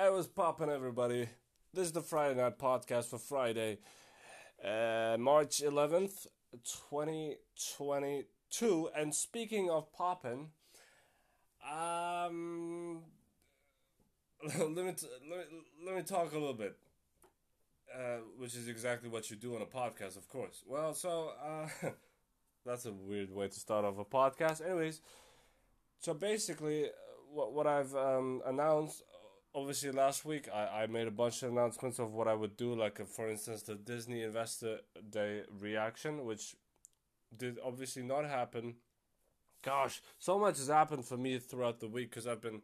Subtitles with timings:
[0.00, 1.28] Hey, what's poppin', everybody?
[1.74, 3.78] This is the Friday Night Podcast for Friday,
[4.64, 8.90] uh, March 11th, 2022.
[8.96, 10.50] And speaking of poppin',
[11.68, 13.00] um,
[14.44, 15.46] let me, t- let me
[15.84, 16.76] let me talk a little bit,
[17.92, 20.62] uh, which is exactly what you do on a podcast, of course.
[20.64, 21.66] Well, so uh,
[22.64, 24.64] that's a weird way to start off a podcast.
[24.64, 25.00] Anyways,
[25.98, 26.90] so basically, uh,
[27.32, 29.02] what what I've um, announced
[29.54, 32.74] obviously last week I, I made a bunch of announcements of what I would do,
[32.74, 34.78] like for instance the Disney Investor
[35.10, 36.56] Day reaction, which
[37.36, 38.74] did obviously not happen.
[39.62, 42.62] Gosh, so much has happened for me throughout the week because I've been,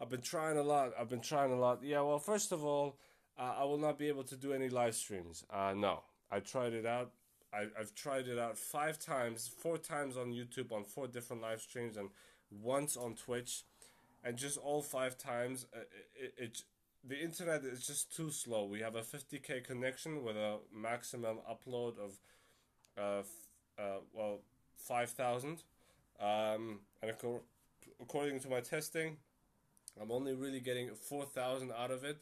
[0.00, 0.92] I've been trying a lot.
[0.98, 1.82] I've been trying a lot.
[1.82, 2.98] Yeah, well, first of all,
[3.38, 5.44] uh, I will not be able to do any live streams.
[5.50, 7.12] Uh, no, I tried it out.
[7.52, 11.62] I, I've tried it out five times, four times on YouTube on four different live
[11.62, 12.10] streams, and
[12.50, 13.62] once on Twitch
[14.24, 15.80] and just all five times, uh,
[16.14, 16.62] it, it,
[17.04, 18.64] the internet is just too slow.
[18.64, 22.14] We have a 50k connection with a maximum upload of,
[22.98, 24.40] uh, uh well,
[24.76, 25.62] 5,000.
[26.20, 27.12] Um, and
[28.00, 29.16] according to my testing,
[30.00, 32.18] I'm only really getting 4,000 out of it.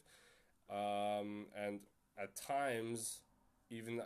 [0.69, 1.79] Um, and
[2.21, 3.21] at times,
[3.69, 4.03] even uh,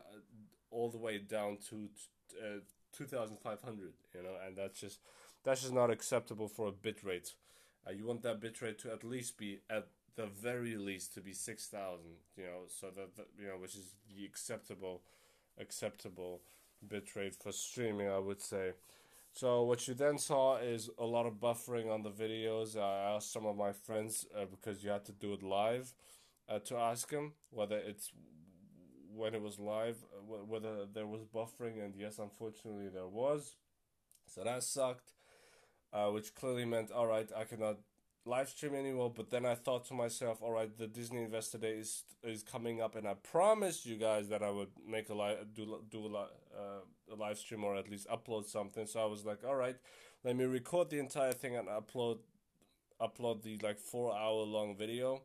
[0.70, 1.90] all the way down to
[2.42, 2.60] uh,
[2.96, 5.00] 2,500, you know, and that's just,
[5.44, 7.34] that's just not acceptable for a bit rate.
[7.88, 11.34] Uh, you want that bitrate to at least be at the very least to be
[11.34, 12.06] 6000
[12.38, 15.02] you know so that, that you know which is the acceptable
[15.60, 16.42] acceptable
[16.88, 18.74] bitrate for streaming i would say.
[19.34, 22.78] So what you then saw is a lot of buffering on the videos.
[22.78, 25.94] I asked some of my friends uh, because you had to do it live
[26.50, 28.12] uh, to ask them whether it's
[29.14, 33.56] when it was live uh, whether there was buffering and yes unfortunately there was.
[34.28, 35.14] So that sucked
[35.94, 37.78] uh, which clearly meant, all right, I cannot
[38.26, 39.12] live stream anymore.
[39.16, 42.82] But then I thought to myself, all right, the Disney Investor Day is is coming
[42.82, 46.20] up, and I promised you guys that I would make a live do do a,
[46.20, 48.86] uh, a live stream or at least upload something.
[48.88, 49.78] So I was like, all right,
[50.24, 52.20] let me record the entire thing and upload
[53.02, 55.24] upload the like four hour long video.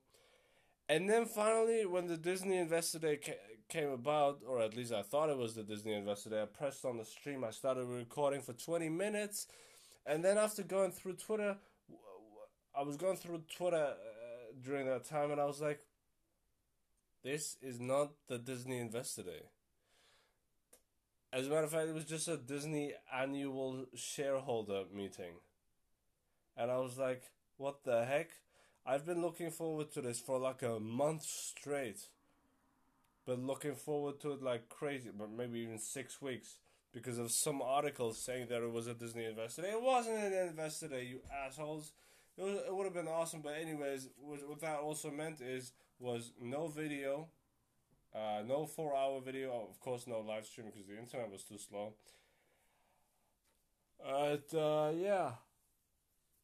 [0.89, 3.33] And then finally, when the Disney Investor Day ca-
[3.69, 6.85] came about, or at least I thought it was the Disney Investor Day, I pressed
[6.85, 7.43] on the stream.
[7.43, 9.49] I started recording for 20 minutes
[10.07, 11.57] and then after going through Twitter,
[12.75, 15.81] I was going through Twitter uh, during that time, and I was like,
[17.23, 19.43] "This is not the Disney Investor Day."
[21.33, 25.35] As a matter of fact, it was just a Disney annual shareholder meeting,
[26.57, 27.23] and I was like,
[27.57, 28.31] "What the heck?"
[28.89, 32.07] I've been looking forward to this for like a month straight.
[33.27, 36.59] Been looking forward to it like crazy, but maybe even six weeks
[36.97, 39.73] because of some articles saying that it was a Disney Investor Day.
[39.73, 41.93] It wasn't an Investor Day, you assholes.
[42.39, 45.73] It, was, it would have been awesome, but anyways, what, what that also meant is
[45.99, 47.29] was no video,
[48.15, 49.51] uh, no four hour video.
[49.53, 51.93] Oh, of course, no live stream because the internet was too slow.
[54.03, 55.33] But uh, yeah,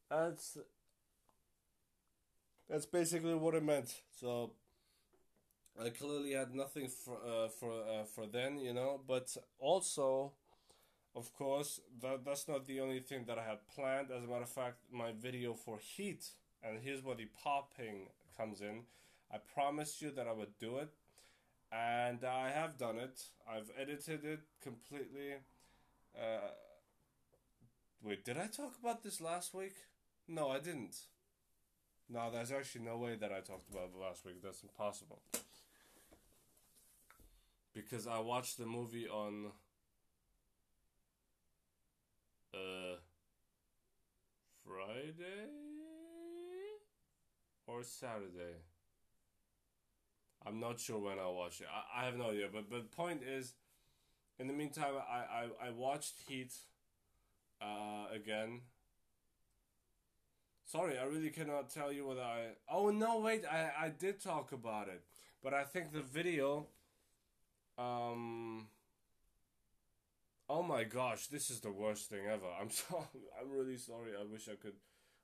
[0.07, 0.59] that's
[2.69, 3.91] that's basically what it meant.
[4.19, 4.51] So
[5.83, 9.01] I clearly had nothing for uh, for uh, for then, you know.
[9.07, 10.33] But also,
[11.15, 14.09] of course, that that's not the only thing that I had planned.
[14.11, 16.25] As a matter of fact, my video for Heat,
[16.63, 18.83] and here's where the popping comes in.
[19.31, 20.89] I promised you that I would do it,
[21.71, 23.21] and I have done it.
[23.47, 25.33] I've edited it completely.
[26.15, 26.51] Uh,
[28.01, 29.75] wait, did I talk about this last week?
[30.27, 30.95] No, I didn't.
[32.09, 34.41] No, there's actually no way that I talked about it last week.
[34.43, 35.21] That's impossible.
[37.73, 39.51] Because I watched the movie on
[42.53, 42.97] uh,
[44.65, 45.49] Friday
[47.67, 48.61] or Saturday.
[50.45, 51.67] I'm not sure when I'll watch it.
[51.71, 52.47] I, I have no idea.
[52.51, 53.53] But but point is,
[54.39, 56.53] in the meantime, I I, I watched Heat
[57.61, 58.61] uh, again.
[60.65, 62.55] Sorry, I really cannot tell you whether I.
[62.69, 65.03] Oh no, wait, I I did talk about it,
[65.43, 66.67] but I think the video.
[67.77, 68.67] Um.
[70.49, 72.47] Oh my gosh, this is the worst thing ever.
[72.59, 73.27] I'm sorry.
[73.39, 74.11] I'm really sorry.
[74.19, 74.73] I wish I could.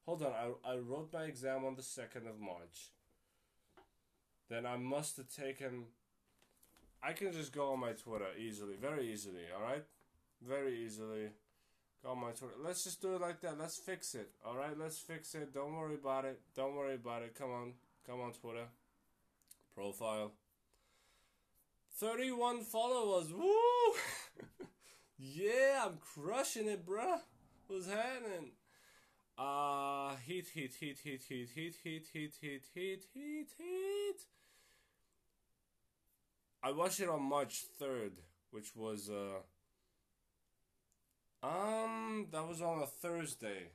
[0.06, 0.32] Hold on.
[0.32, 2.92] I, I wrote my exam on the 2nd of March.
[4.50, 5.86] Then I must have taken.
[7.04, 8.76] I can just go on my Twitter easily.
[8.80, 9.86] Very easily, alright?
[10.42, 11.30] Very easily.
[12.04, 12.56] Go on my Twitter.
[12.62, 13.60] Let's just do it like that.
[13.60, 14.78] Let's fix it, alright?
[14.78, 15.54] Let's fix it.
[15.54, 16.40] Don't worry about it.
[16.56, 17.36] Don't worry about it.
[17.36, 17.74] Come on.
[18.08, 18.66] Come on, Twitter.
[19.76, 20.34] Profile.
[21.98, 23.32] 31 followers.
[23.32, 24.66] Woo!
[25.20, 27.20] Yeah, I'm crushing it, bruh.
[27.68, 28.52] What's happening?
[29.38, 34.18] Uh, heat, heat, heat, heat, heat, heat, heat, heat, heat, heat, heat, heat.
[36.64, 38.22] I watched it on March 3rd,
[38.52, 39.42] which was, uh,
[41.44, 43.70] um, that was on a Thursday.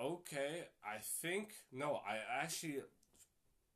[0.00, 2.82] Okay, I think, no, I actually,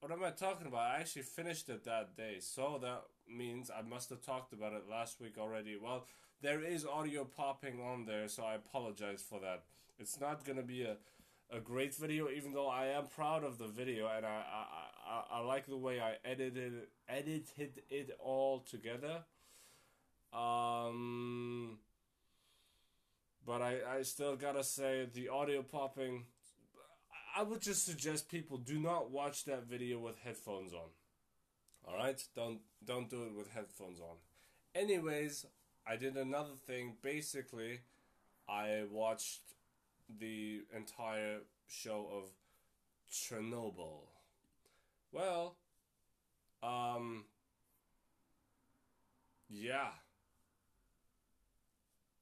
[0.01, 0.81] what am I talking about?
[0.81, 3.03] I actually finished it that day, so that
[3.37, 5.77] means I must have talked about it last week already.
[5.77, 6.07] Well,
[6.41, 9.63] there is audio popping on there, so I apologize for that.
[9.99, 10.97] It's not gonna be a,
[11.51, 14.65] a great video, even though I am proud of the video and I I,
[15.13, 19.25] I, I like the way I edited edited it all together.
[20.33, 21.79] Um,
[23.47, 26.25] but I, I still gotta say the audio popping.
[27.37, 30.89] I would just suggest people do not watch that video with headphones on.
[31.87, 34.17] All right, don't don't do it with headphones on.
[34.75, 35.47] Anyways,
[35.87, 36.95] I did another thing.
[37.03, 37.81] Basically,
[38.49, 39.41] I watched
[40.09, 42.31] the entire show of
[43.11, 44.07] Chernobyl.
[45.13, 45.57] Well,
[46.63, 47.25] um,
[49.51, 49.91] yeah.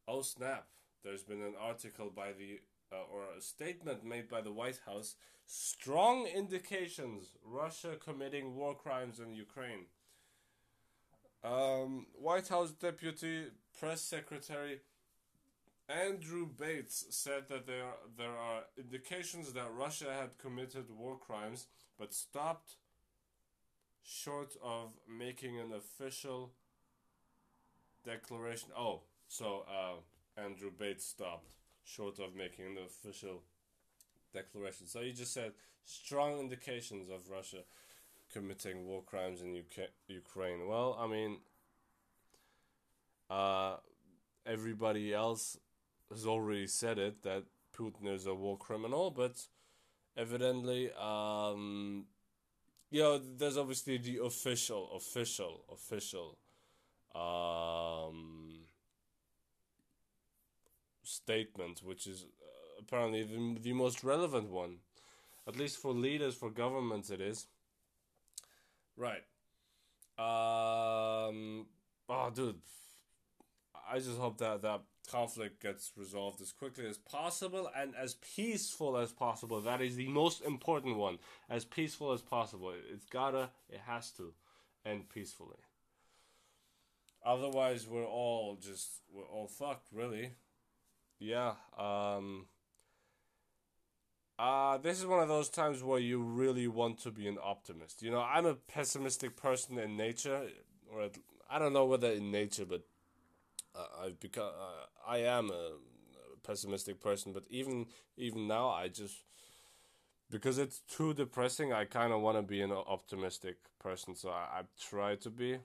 [0.08, 0.66] Oh snap!
[1.04, 2.60] There's been an article by the
[2.92, 5.16] uh, or a statement made by the White House.
[5.46, 9.86] Strong indications Russia committing war crimes in Ukraine.
[11.42, 13.46] Um, White House Deputy
[13.78, 14.80] Press Secretary
[15.90, 21.66] Andrew Bates said that there there are indications that Russia had committed war crimes,
[21.98, 22.76] but stopped
[24.04, 26.52] short of making an official
[28.04, 28.68] declaration.
[28.76, 31.50] Oh, so uh, Andrew Bates stopped
[31.94, 33.42] short of making an official
[34.32, 34.86] declaration.
[34.86, 35.52] So he just said
[35.84, 37.62] strong indications of Russia
[38.32, 40.68] committing war crimes in UK, Ukraine.
[40.68, 41.38] Well, I mean,
[43.28, 43.76] uh,
[44.46, 45.56] everybody else
[46.10, 47.44] has already said it that
[47.76, 49.46] Putin is a war criminal, but
[50.16, 52.06] evidently, um,
[52.90, 56.38] you know, there's obviously the official, official, official
[57.14, 58.59] um,
[61.10, 64.76] statement, which is uh, apparently the, the most relevant one.
[65.48, 67.46] At least for leaders, for governments, it is.
[68.96, 69.24] Right.
[70.18, 71.66] Um.
[72.08, 72.60] Oh, dude.
[73.90, 78.96] I just hope that that conflict gets resolved as quickly as possible and as peaceful
[78.96, 79.60] as possible.
[79.60, 81.18] That is the most important one.
[81.48, 82.72] As peaceful as possible.
[82.92, 84.32] It's gotta, it has to
[84.86, 85.56] end peacefully.
[87.24, 90.30] Otherwise, we're all just, we're all fucked, really.
[91.20, 92.46] Yeah, um.
[94.38, 98.02] Uh, this is one of those times where you really want to be an optimist.
[98.02, 100.48] You know, I'm a pessimistic person in nature,
[100.90, 101.10] or
[101.50, 102.82] I don't know whether in nature, but
[103.76, 105.72] uh, I've become uh, I am a
[106.44, 107.32] pessimistic person.
[107.32, 109.24] But even even now, I just
[110.30, 111.72] because it's too depressing.
[111.72, 115.58] I kind of want to be an optimistic person, so I, I try to be.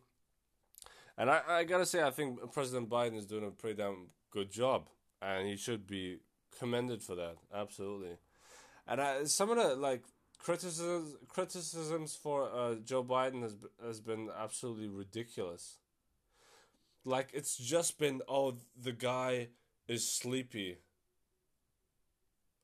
[1.18, 4.52] And I, I gotta say, I think President Biden is doing a pretty damn good
[4.52, 4.88] job,
[5.26, 6.20] and he should be
[6.58, 7.36] commended for that.
[7.54, 8.18] Absolutely.
[8.88, 10.04] And I, some of the like
[10.38, 15.80] criticisms criticisms for uh, Joe Biden has has been absolutely ridiculous.
[17.04, 19.50] Like it's just been oh the guy
[19.88, 20.78] is sleepy.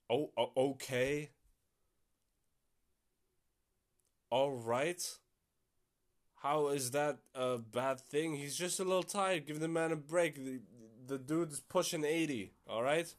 [0.10, 1.30] Oh, okay.
[4.30, 5.02] All right.
[6.42, 8.36] How is that a bad thing?
[8.36, 9.46] He's just a little tired.
[9.46, 10.38] Give the man a break.
[11.08, 13.14] The, dude's pushing 80, all right?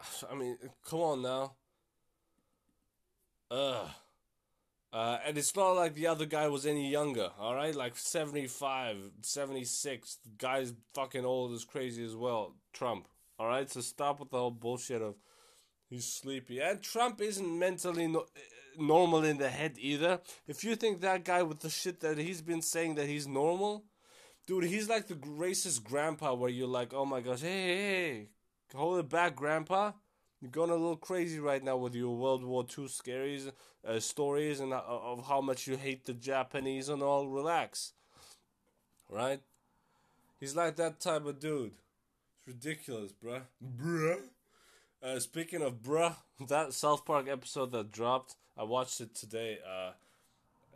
[0.30, 1.52] I mean, come on now.
[3.50, 3.88] Ugh.
[4.92, 7.74] Uh, and it's not like the other guy was any younger, alright?
[7.74, 10.18] Like 75, 76.
[10.22, 12.54] The guy's fucking old as crazy as well.
[12.72, 13.08] Trump,
[13.40, 13.68] alright?
[13.68, 15.16] So stop with the whole bullshit of
[15.90, 16.60] he's sleepy.
[16.60, 18.26] And Trump isn't mentally no-
[18.78, 20.20] normal in the head either.
[20.46, 23.84] If you think that guy with the shit that he's been saying that he's normal,
[24.46, 28.28] dude, he's like the racist grandpa where you're like, oh my gosh, hey, hey, hey,
[28.74, 29.92] hold it back, grandpa.
[30.40, 33.50] You're going a little crazy right now with your World War II scaries,
[33.86, 37.28] uh, stories and uh, of how much you hate the Japanese and all.
[37.28, 37.92] Relax.
[39.08, 39.40] Right?
[40.38, 41.72] He's like that type of dude.
[42.36, 43.42] It's ridiculous, bruh.
[43.80, 44.20] Bruh.
[45.02, 46.16] Uh, speaking of bruh,
[46.48, 49.58] that South Park episode that dropped, I watched it today.
[49.66, 49.92] Uh,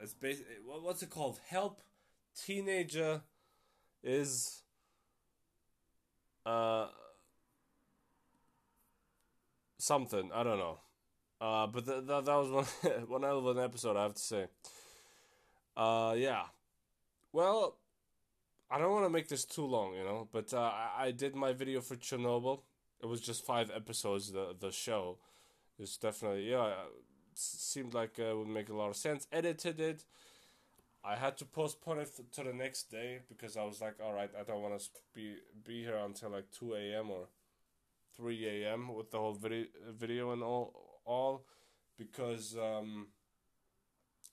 [0.00, 1.40] it's basically, what's it called?
[1.46, 1.82] Help
[2.34, 3.22] Teenager
[4.02, 4.62] is.
[6.46, 6.88] Uh,
[9.78, 10.30] something.
[10.32, 10.78] I don't know.
[11.40, 12.64] Uh, but th- th- that was one
[13.08, 14.46] one hell of an episode, I have to say.
[15.76, 16.44] Uh, yeah.
[17.32, 17.78] Well,
[18.70, 21.36] I don't want to make this too long, you know, but uh, I, I did
[21.36, 22.62] my video for Chernobyl.
[23.02, 24.32] It was just five episodes.
[24.32, 25.18] The the show,
[25.78, 26.74] it's definitely yeah, It
[27.34, 29.26] seemed like it would make a lot of sense.
[29.32, 30.04] Edited it.
[31.04, 34.30] I had to postpone it to the next day because I was like, all right,
[34.38, 37.10] I don't want to be be here until like two a.m.
[37.10, 37.28] or
[38.16, 38.94] three a.m.
[38.94, 41.44] with the whole video video and all all
[41.96, 43.08] because um,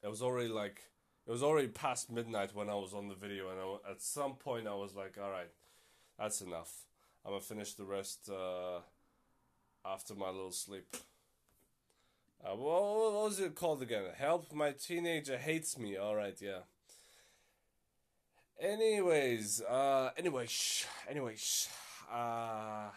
[0.03, 0.81] it was already like
[1.27, 4.35] it was already past midnight when I was on the video, and I, at some
[4.35, 5.49] point I was like, all right,
[6.19, 6.71] that's enough.
[7.25, 8.81] I'm gonna finish the rest uh,
[9.85, 10.95] after my little sleep.
[12.45, 14.03] Uh, what, what was it called again?
[14.15, 15.97] Help, my teenager hates me.
[15.97, 16.59] All right, yeah.
[18.59, 21.69] Anyways, uh, anyways, anyways,
[22.13, 22.89] uh,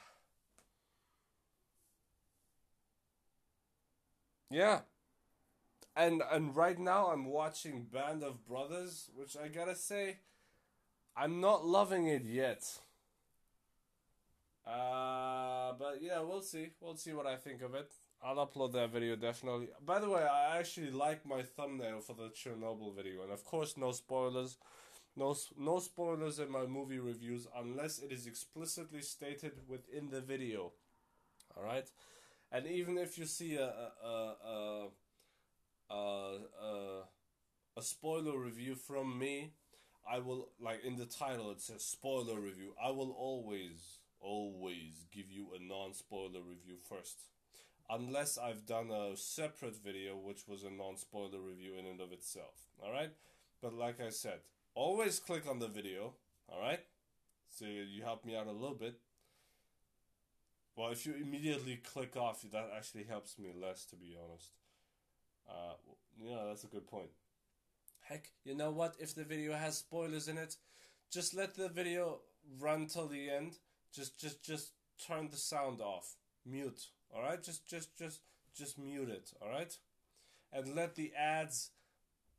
[4.51, 4.81] yeah.
[5.97, 10.19] And and right now I'm watching Band of Brothers, which I gotta say,
[11.17, 12.65] I'm not loving it yet.
[14.65, 16.69] Uh, but yeah, we'll see.
[16.81, 17.91] We'll see what I think of it.
[18.23, 19.69] I'll upload that video definitely.
[19.85, 23.77] By the way, I actually like my thumbnail for the Chernobyl video, and of course,
[23.77, 24.57] no spoilers.
[25.17, 30.73] No, no spoilers in my movie reviews unless it is explicitly stated within the video.
[31.57, 31.91] Alright?
[32.53, 34.89] And even if you see a, a, a,
[35.91, 37.03] a, a,
[37.77, 39.55] a spoiler review from me,
[40.09, 42.75] I will, like in the title, it says spoiler review.
[42.81, 47.19] I will always, always give you a non spoiler review first
[47.91, 52.55] unless I've done a separate video which was a non-spoiler review in and of itself.
[52.83, 53.13] Alright?
[53.63, 54.41] But like I said,
[54.75, 56.15] always click on the video,
[56.51, 56.81] alright?
[57.49, 58.99] So you help me out a little bit.
[60.77, 64.53] Well, if you immediately click off, that actually helps me less, to be honest.
[65.49, 65.75] Uh,
[66.23, 67.09] yeah, that's a good point.
[68.03, 68.95] Heck, you know what?
[69.01, 70.57] If the video has spoilers in it,
[71.11, 72.21] just let the video
[72.61, 73.55] run till the end.
[73.93, 74.73] Just, just, just
[75.05, 76.15] turn the sound off.
[76.47, 78.21] Mute all right, just just just
[78.57, 79.33] just mute it.
[79.41, 79.77] All right,
[80.53, 81.71] and let the ads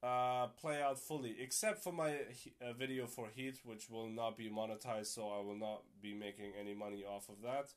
[0.02, 2.16] uh, play out fully, except for my
[2.62, 6.54] uh, video for Heat, which will not be monetized, so I will not be making
[6.60, 7.74] any money off of that.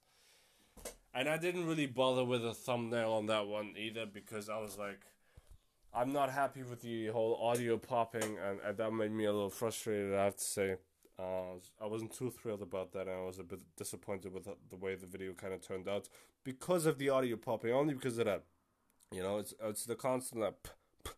[1.15, 4.79] And I didn't really bother with a thumbnail on that one either because I was
[4.79, 5.01] like,
[5.93, 9.51] I'm not happy with the whole audio popping, and, and that made me a little
[9.51, 10.15] frustrated.
[10.15, 10.77] I have to say.
[11.19, 14.77] Uh, I wasn't too thrilled about that, and I was a bit disappointed with the
[14.77, 16.09] way the video kind of turned out
[16.45, 17.73] because of the audio popping.
[17.73, 18.45] Only because of that,
[19.13, 21.11] you know, it's it's the constant p-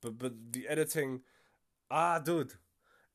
[0.00, 1.20] but but the editing,
[1.90, 2.54] ah, dude,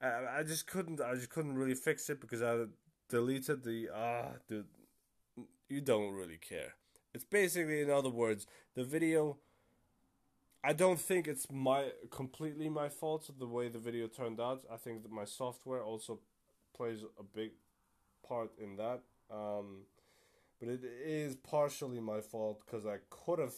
[0.01, 2.65] I, I just couldn't, I just couldn't really fix it because I
[3.09, 4.67] deleted the ah, dude,
[5.69, 6.75] you don't really care.
[7.13, 9.37] It's basically, in other words, the video
[10.63, 14.63] I don't think it's my completely my fault the way the video turned out.
[14.71, 16.19] I think that my software also
[16.75, 17.51] plays a big
[18.25, 19.01] part in that.
[19.29, 19.83] Um,
[20.63, 23.53] but it is partially my fault because I could have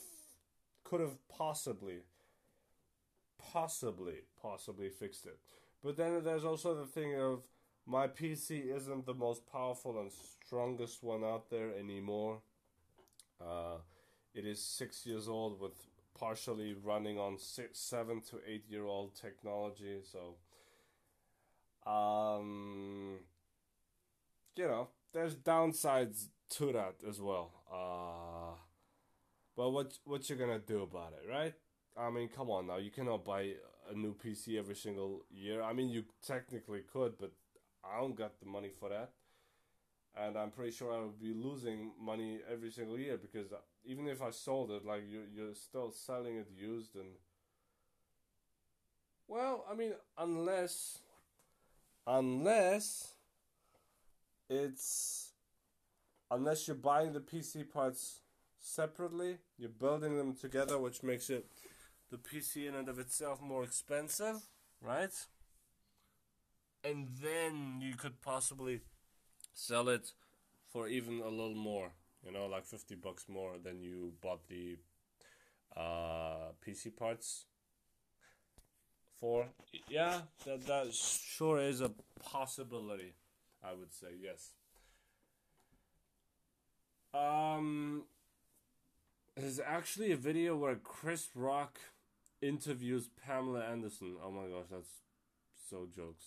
[0.83, 1.99] could have possibly
[3.51, 5.37] possibly possibly fixed it.
[5.83, 7.43] But then there's also the thing of
[7.85, 10.11] my PC isn't the most powerful and
[10.45, 12.39] strongest one out there anymore.
[13.39, 13.77] Uh,
[14.33, 15.73] it is six years old with
[16.17, 19.99] partially running on six, seven to eight year old technology.
[20.11, 20.37] So,
[21.91, 23.19] um,
[24.55, 27.51] you know, there's downsides to that as well.
[27.71, 28.55] Uh,
[29.55, 31.53] but what what you gonna do about it, right?
[31.97, 33.53] I mean, come on now, you cannot buy
[33.89, 35.61] a new PC every single year.
[35.61, 37.31] I mean, you technically could, but
[37.83, 39.11] I don't got the money for that.
[40.17, 43.47] And I'm pretty sure I would be losing money every single year because
[43.83, 47.09] even if I sold it, like you you're still selling it used and
[49.27, 50.99] well, I mean, unless
[52.07, 53.13] unless
[54.49, 55.31] it's
[56.31, 58.21] unless you're buying the PC parts
[58.59, 61.45] separately, you're building them together, which makes it
[62.11, 64.37] the PC in and of itself more expensive,
[64.81, 65.13] right?
[66.83, 68.81] And then you could possibly
[69.53, 70.11] sell it
[70.71, 71.91] for even a little more
[72.25, 74.77] you know, like 50 bucks more than you bought the
[75.77, 77.45] uh, PC parts
[79.19, 79.47] for.
[79.87, 81.91] Yeah, that, that sure is a
[82.23, 83.13] possibility,
[83.63, 84.53] I would say, yes.
[87.15, 88.03] Um,
[89.37, 91.79] there's actually a video where Chris Rock
[92.41, 94.15] interviews Pamela Anderson.
[94.23, 94.89] Oh my gosh, that's
[95.69, 96.25] so jokes.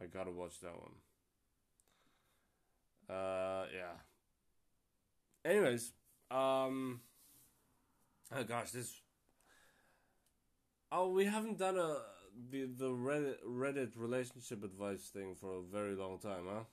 [0.00, 0.92] I gotta watch that one.
[3.08, 3.98] Uh, yeah.
[5.50, 5.92] Anyways,
[6.30, 7.00] um,
[8.34, 8.92] oh gosh, this.
[10.92, 11.96] Oh, we haven't done a
[12.50, 16.64] the the Reddit Reddit relationship advice thing for a very long time, huh?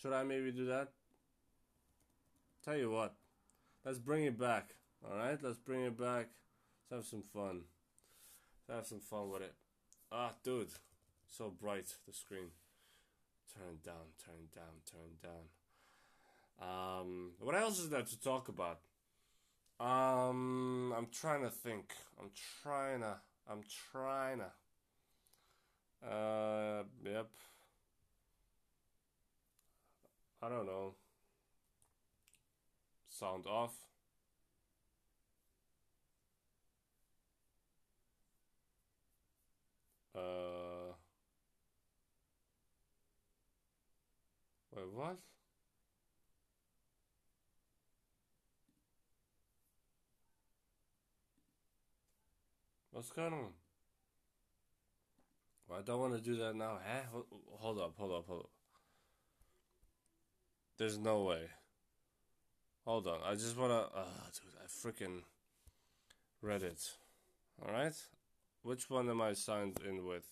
[0.00, 0.92] Should I maybe do that?
[2.66, 3.14] Tell you what,
[3.84, 4.74] let's bring it back.
[5.08, 6.30] All right, let's bring it back.
[6.90, 7.60] Let's have some fun.
[8.68, 9.54] Let's have some fun with it.
[10.10, 10.70] Ah, dude,
[11.28, 12.48] so bright the screen.
[13.54, 15.46] Turn down, turn down, turn down.
[16.60, 18.80] Um, what else is there to talk about?
[19.78, 21.92] Um, I'm trying to think.
[22.20, 22.30] I'm
[22.64, 23.14] trying to.
[23.48, 23.60] I'm
[23.92, 26.08] trying to.
[26.10, 27.30] Uh, yep.
[30.42, 30.94] I don't know.
[33.18, 33.72] Sound off.
[40.14, 40.92] Uh.
[44.74, 45.16] Wait, what?
[52.90, 53.46] What's going on?
[55.66, 56.78] Well, I don't want to do that now.
[56.86, 57.20] Huh?
[57.60, 58.50] Hold up, hold up, hold up.
[60.76, 61.48] There's no way.
[62.86, 63.18] Hold on.
[63.24, 63.98] I just want to.
[63.98, 65.22] Uh, dude, I freaking
[66.40, 66.92] read it.
[67.60, 67.96] Alright?
[68.62, 70.28] Which one am I signed in with?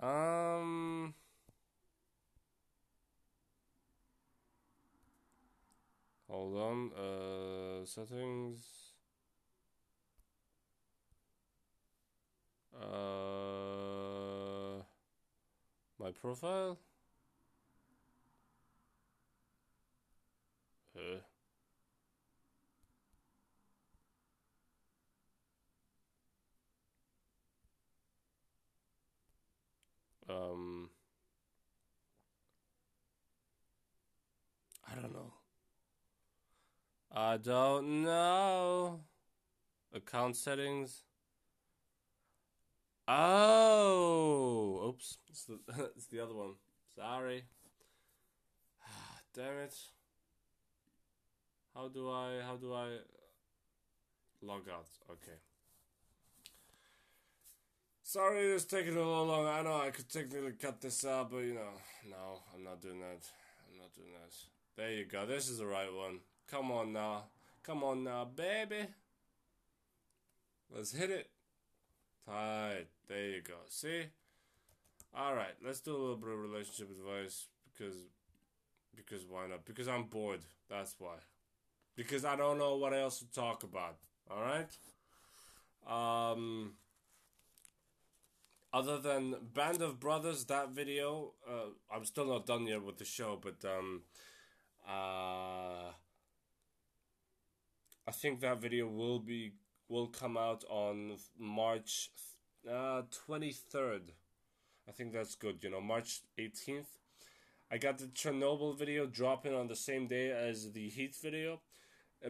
[0.00, 1.14] Um.
[6.28, 6.90] Hold on.
[6.92, 8.58] Uh, settings.
[12.74, 12.88] Uh,
[16.00, 16.78] my profile.
[20.96, 21.18] Uh.
[30.28, 30.88] Um,
[34.88, 35.32] I don't know.
[37.10, 39.00] I don't know.
[39.94, 41.04] Account settings.
[43.08, 45.58] Oh, oops, it's the
[45.96, 46.54] it's the other one.
[46.94, 47.44] Sorry.
[49.34, 49.74] Damn it.
[51.74, 52.98] How do I how do I
[54.42, 54.88] log out?
[55.10, 55.38] Okay.
[58.02, 59.46] Sorry, it's taking a little long.
[59.46, 61.72] I know I could technically cut this out, but you know,
[62.10, 63.24] no, I'm not doing that.
[63.66, 64.34] I'm not doing that.
[64.76, 65.24] There you go.
[65.24, 66.20] This is the right one.
[66.50, 67.24] Come on now.
[67.62, 68.86] Come on now, baby.
[70.74, 71.30] Let's hit it.
[72.26, 72.86] Tight.
[73.08, 73.54] There you go.
[73.68, 74.04] See?
[75.18, 77.96] Alright, let's do a little bit of relationship advice because
[78.94, 79.64] because why not?
[79.64, 80.40] Because I'm bored.
[80.68, 81.16] That's why.
[81.96, 83.96] Because I don't know what else to talk about.
[84.30, 84.76] Alright?
[85.86, 86.74] Um
[88.72, 93.04] other than Band of Brothers, that video, uh, I'm still not done yet with the
[93.04, 94.00] show, but um,
[94.88, 95.92] uh,
[98.06, 99.52] I think that video will be
[99.88, 102.10] will come out on March
[102.66, 104.12] uh, 23rd.
[104.88, 106.86] I think that's good, you know, March 18th.
[107.70, 111.60] I got the Chernobyl video dropping on the same day as the Heat video.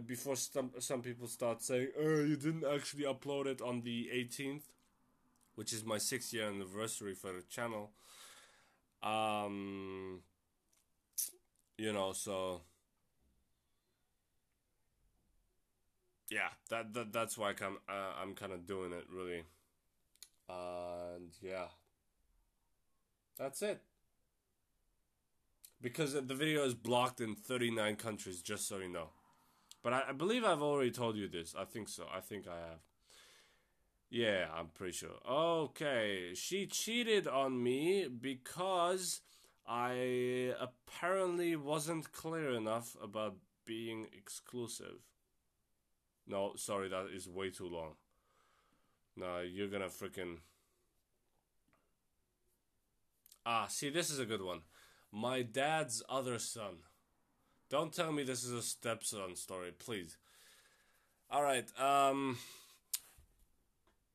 [0.07, 4.63] Before some, some people start saying, oh, you didn't actually upload it on the 18th,
[5.55, 7.91] which is my six year anniversary for the channel.
[9.03, 10.21] Um,
[11.77, 12.63] you know, so
[16.31, 19.43] yeah, that, that that's why I'm uh, I'm kind of doing it really,
[20.49, 21.67] and yeah,
[23.39, 23.83] that's it.
[25.83, 29.09] Because the video is blocked in 39 countries, just so you know.
[29.83, 31.55] But I, I believe I've already told you this.
[31.59, 32.07] I think so.
[32.13, 32.81] I think I have.
[34.11, 35.17] Yeah, I'm pretty sure.
[35.29, 39.23] Okay, she cheated on me because
[39.67, 44.99] I apparently wasn't clear enough about being exclusive.
[46.27, 47.95] No, sorry, that is way too long.
[49.17, 50.39] No, you're gonna freaking.
[53.45, 54.61] Ah, see, this is a good one.
[55.11, 56.79] My dad's other son.
[57.73, 60.19] Don't tell me this is a stepson story, please.
[61.33, 62.37] Alright, um.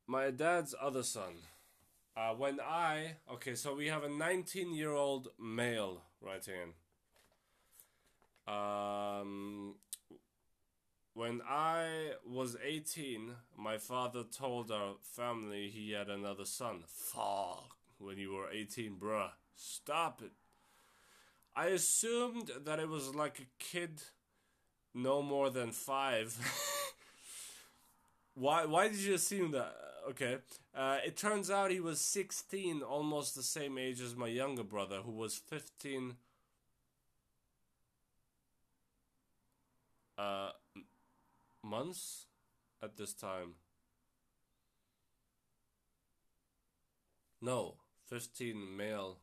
[0.06, 1.34] My dad's other son.
[2.16, 3.16] Uh, when I.
[3.34, 6.54] Okay, so we have a 19 year old male writing
[8.48, 8.54] in.
[8.54, 9.74] Um,
[11.16, 16.84] when I was 18, my father told our family he had another son.
[16.86, 17.76] Fuck.
[17.98, 19.32] When you were 18, bruh.
[19.56, 20.34] Stop it.
[21.58, 24.00] I assumed that it was like a kid
[24.94, 26.38] no more than five.
[28.36, 29.74] why, why did you assume that?
[30.08, 30.38] Okay.
[30.76, 34.98] Uh, it turns out he was 16, almost the same age as my younger brother,
[35.04, 36.18] who was 15.
[40.16, 40.52] Uh,
[41.64, 42.28] months
[42.84, 43.54] at this time.
[47.42, 49.18] No, 15 male.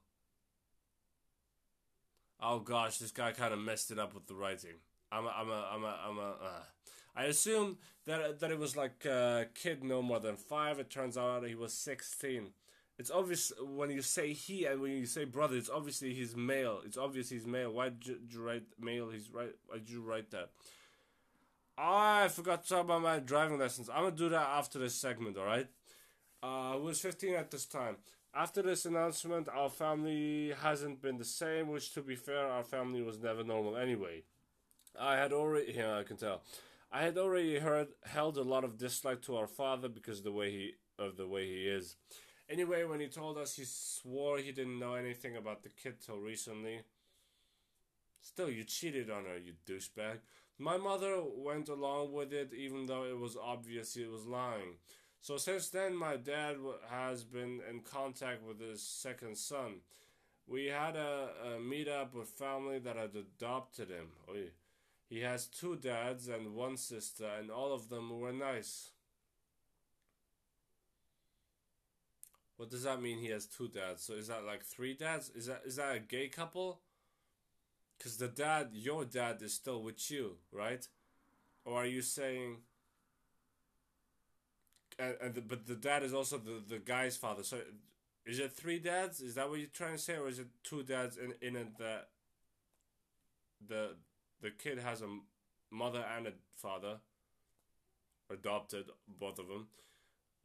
[2.47, 4.77] Oh gosh, this guy kind of messed it up with the writing.
[5.11, 6.31] I'm a, I'm a, I'm a, I'm a.
[6.45, 6.63] Uh.
[7.17, 10.79] I assumed that that it was like a kid no more than five.
[10.79, 12.51] It turns out he was 16.
[12.99, 15.57] It's obvious when you say he and when you say brother.
[15.57, 16.81] It's obviously he's male.
[16.85, 17.73] It's obvious he's male.
[17.73, 19.09] Why did you write male?
[19.09, 19.55] He's right.
[19.67, 20.51] Why did you write that?
[21.79, 23.89] I forgot to talk about my driving lessons.
[23.89, 25.39] I'm gonna do that after this segment.
[25.39, 25.69] All right.
[26.43, 27.97] Uh, I was 15 at this time.
[28.37, 33.01] After this announcement, our family hasn't been the same, which, to be fair, our family
[33.01, 34.25] was never normal anyway.
[34.99, 36.42] I had already, yeah, I can tell.
[36.90, 40.33] I had already heard held a lot of dislike to our father because of the
[40.33, 41.97] way he of the way he is.
[42.49, 46.18] Anyway, when he told us he swore he didn't know anything about the kid till
[46.18, 46.81] recently.
[48.20, 50.18] Still, you cheated on her, you douchebag.
[50.59, 54.79] My mother went along with it even though it was obvious he was lying.
[55.25, 56.59] So since then, my dad
[56.91, 59.77] has been in contact with his second son.
[60.47, 64.09] We had a, a meet up with family that had adopted him.
[65.09, 68.91] He has two dads and one sister, and all of them were nice.
[72.59, 73.19] What does that mean?
[73.19, 74.03] He has two dads.
[74.03, 75.31] So is that like three dads?
[75.31, 76.81] Is that is that a gay couple?
[77.97, 80.87] Because the dad, your dad, is still with you, right?
[81.65, 82.59] Or are you saying?
[84.99, 87.43] And, the, but the dad is also the, the guy's father.
[87.43, 87.59] So
[88.27, 89.21] is it three dads?
[89.21, 91.79] Is that what you're trying to say, or is it two dads in in it
[91.79, 92.09] that
[93.67, 93.97] the
[94.41, 95.09] the kid has a
[95.71, 96.97] mother and a father,
[98.31, 99.67] adopted both of them,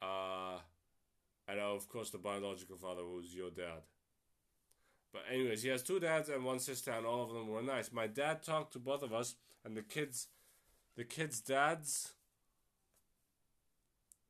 [0.02, 0.58] uh,
[1.48, 3.82] and of course the biological father was your dad.
[5.12, 7.90] But anyways, he has two dads and one sister, and all of them were nice.
[7.92, 9.34] My dad talked to both of us,
[9.64, 10.28] and the kids,
[10.96, 12.12] the kids' dads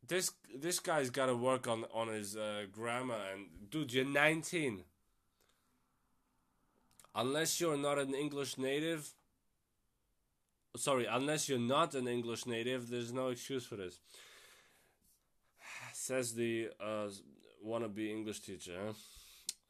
[0.06, 4.82] this this guy's got to work on on his uh, grammar and dude you're 19
[7.14, 9.12] unless you're not an english native
[10.76, 14.00] sorry unless you're not an english native there's no excuse for this
[15.92, 17.08] says the uh,
[17.64, 18.94] wannabe english teacher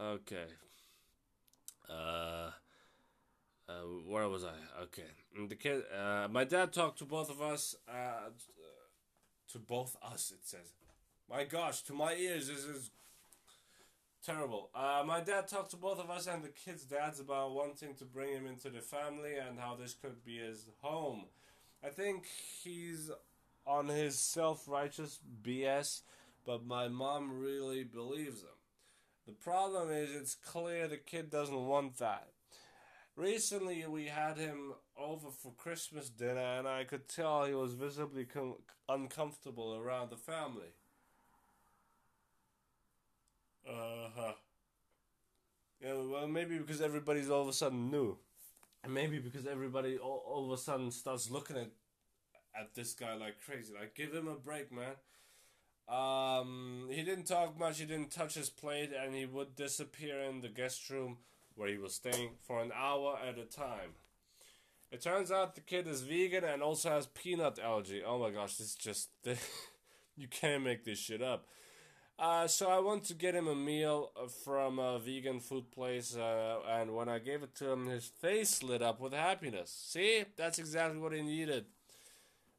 [0.00, 0.46] okay
[1.90, 2.50] uh,
[3.70, 4.82] uh, where was I?
[4.82, 5.04] Okay,
[5.48, 5.82] the kid.
[5.96, 7.76] Uh, my dad talked to both of us.
[7.88, 8.30] Uh,
[9.52, 10.72] to both us, it says.
[11.28, 12.90] My gosh, to my ears, this is
[14.24, 14.70] terrible.
[14.74, 18.04] Uh, my dad talked to both of us and the kids' dads about wanting to
[18.04, 21.24] bring him into the family and how this could be his home.
[21.84, 22.26] I think
[22.62, 23.10] he's
[23.66, 26.02] on his self righteous BS,
[26.44, 28.48] but my mom really believes him.
[29.26, 32.28] The problem is, it's clear the kid doesn't want that.
[33.16, 38.24] Recently, we had him over for Christmas dinner, and I could tell he was visibly
[38.24, 38.56] com-
[38.88, 40.74] uncomfortable around the family.
[43.66, 44.32] Uh huh.
[45.80, 48.18] Yeah, well, maybe because everybody's all of a sudden new,
[48.84, 51.70] and maybe because everybody all, all of a sudden starts looking at
[52.60, 53.74] at this guy like crazy.
[53.74, 54.94] Like, give him a break, man.
[55.88, 57.80] Um, he didn't talk much.
[57.80, 61.18] He didn't touch his plate, and he would disappear in the guest room
[61.56, 63.94] where he was staying for an hour at a time.
[64.92, 68.02] It turns out the kid is vegan and also has peanut allergy.
[68.04, 69.08] Oh my gosh, this is just.
[70.16, 71.46] you can't make this shit up.
[72.18, 74.10] Uh, so I went to get him a meal
[74.44, 78.62] from a vegan food place, uh, and when I gave it to him, his face
[78.62, 79.70] lit up with happiness.
[79.88, 81.64] See, that's exactly what he needed.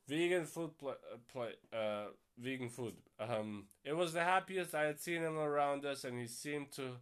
[0.08, 0.96] Vegan food, pl-
[1.36, 2.06] uh, uh,
[2.40, 2.96] vegan food.
[3.20, 6.94] Um, it was the happiest I had seen him around us, and he seemed to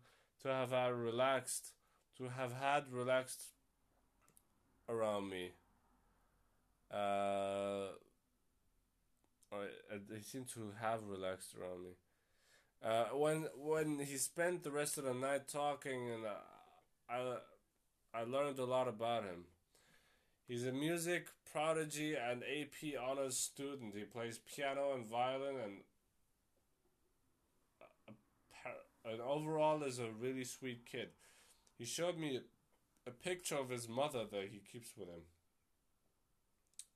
[0.41, 1.71] to have uh, relaxed
[2.17, 3.41] to have had relaxed
[4.89, 5.51] around me.
[6.91, 7.93] Uh,
[10.09, 11.91] they seem to have relaxed around me.
[12.83, 16.29] Uh, when when he spent the rest of the night talking, and uh,
[17.09, 17.37] I
[18.13, 19.45] I learned a lot about him.
[20.47, 23.95] He's a music prodigy and AP honors student.
[23.95, 25.73] He plays piano and violin, and
[28.65, 31.09] uh, and overall is a really sweet kid.
[31.77, 32.41] He showed me
[33.07, 35.21] a picture of his mother that he keeps with him.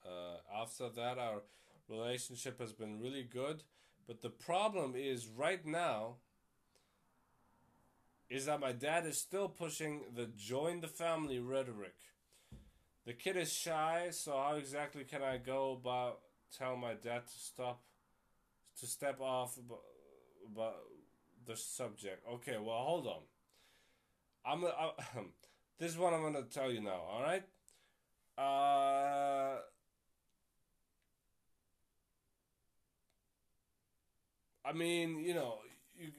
[0.06, 1.42] Uh, after that, our
[1.88, 3.63] relationship has been really good.
[4.08, 6.16] But the problem is, right now,
[8.30, 11.96] is that my dad is still pushing the join the family rhetoric.
[13.06, 16.20] The kid is shy, so how exactly can I go about
[16.58, 17.82] tell my dad to stop,
[18.80, 20.76] to step off about,
[21.46, 22.26] the subject?
[22.36, 23.22] Okay, well, hold on.
[24.46, 24.92] I'm, I,
[25.80, 27.44] This is what I'm going to tell you now, all right?
[28.38, 29.60] Uh,
[34.66, 35.58] I mean, you know,
[36.00, 36.10] you,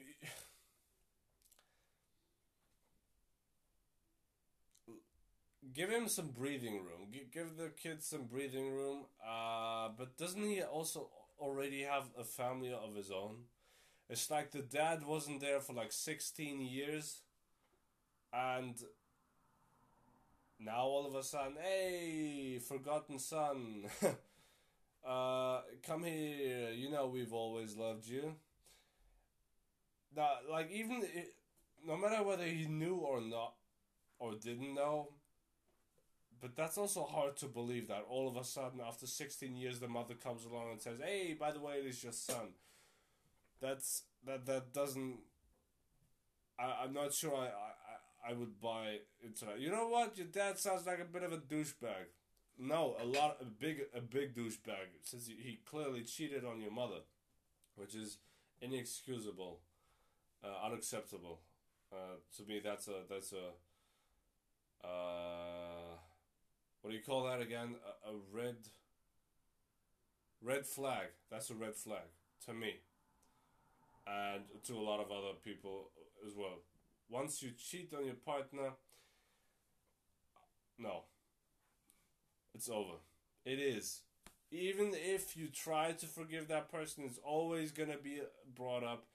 [5.73, 7.09] give him some breathing room.
[7.31, 9.05] Give the kid some breathing room.
[9.25, 13.45] Uh, but doesn't he also already have a family of his own?
[14.09, 17.21] It's like the dad wasn't there for like 16 years
[18.31, 18.75] and
[20.59, 23.85] now all of a sudden, hey, forgotten son,
[25.07, 26.71] uh, come here.
[26.71, 28.35] You know we've always loved you.
[30.15, 31.03] Now, like even
[31.85, 33.53] no matter whether he knew or not,
[34.19, 35.09] or didn't know,
[36.41, 39.87] but that's also hard to believe that all of a sudden after 16 years the
[39.87, 42.53] mother comes along and says, "Hey, by the way, it is your son."
[43.61, 45.19] That's that that doesn't.
[46.59, 47.71] I I'm not sure I I,
[48.27, 49.59] I would buy into that.
[49.59, 50.17] You know what?
[50.17, 52.07] Your dad sounds like a bit of a douchebag.
[52.57, 56.71] No, a lot a big a big douchebag since he, he clearly cheated on your
[56.71, 57.01] mother,
[57.75, 58.17] which is
[58.61, 59.59] inexcusable,
[60.43, 61.41] uh, unacceptable.
[61.91, 64.87] Uh, to me, that's a that's a.
[64.87, 65.97] Uh,
[66.81, 67.75] what do you call that again?
[68.05, 68.55] A, a red.
[70.41, 71.07] Red flag.
[71.31, 72.07] That's a red flag
[72.45, 72.75] to me.
[74.07, 75.89] And to a lot of other people
[76.25, 76.59] as well.
[77.09, 78.71] Once you cheat on your partner,
[80.77, 81.03] no.
[82.53, 82.97] It's over.
[83.45, 84.01] It is.
[84.51, 88.21] Even if you try to forgive that person, it's always gonna be
[88.55, 89.05] brought up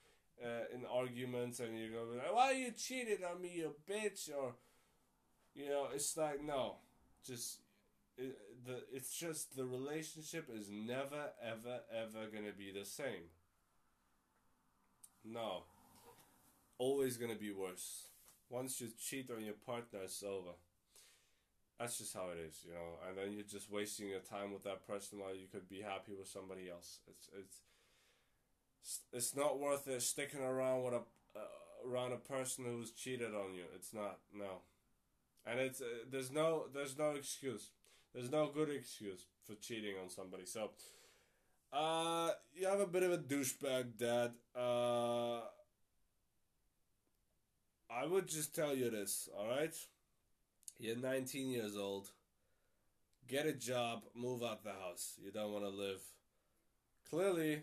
[0.45, 4.31] uh, in arguments, and you're gonna be like, "Why you cheated on me, you bitch?"
[4.31, 4.55] Or,
[5.55, 6.77] you know, it's like no,
[7.27, 7.61] just
[8.19, 13.31] it, the it's just the relationship is never ever ever gonna be the same.
[15.25, 15.65] No,
[16.81, 18.09] always gonna be worse.
[18.49, 20.57] Once you cheat on your partner, it's over.
[21.79, 22.99] That's just how it is, you know.
[23.07, 26.13] And then you're just wasting your time with that person while you could be happy
[26.19, 26.99] with somebody else.
[27.07, 27.57] It's it's
[29.13, 31.03] it's not worth it sticking around with a
[31.37, 33.65] uh, around a person who's cheated on you.
[33.75, 34.63] It's not no,
[35.47, 37.71] and it's uh, there's no there's no excuse.
[38.15, 40.45] There's no good excuse for cheating on somebody.
[40.45, 40.71] So,
[41.73, 44.33] uh, you have a bit of a douchebag dad.
[44.55, 45.43] Uh,
[47.91, 49.75] I would just tell you this, all right?
[50.79, 52.09] You're 19 years old.
[53.29, 55.15] Get a job, move out the house.
[55.23, 56.01] You don't want to live.
[57.09, 57.63] Clearly,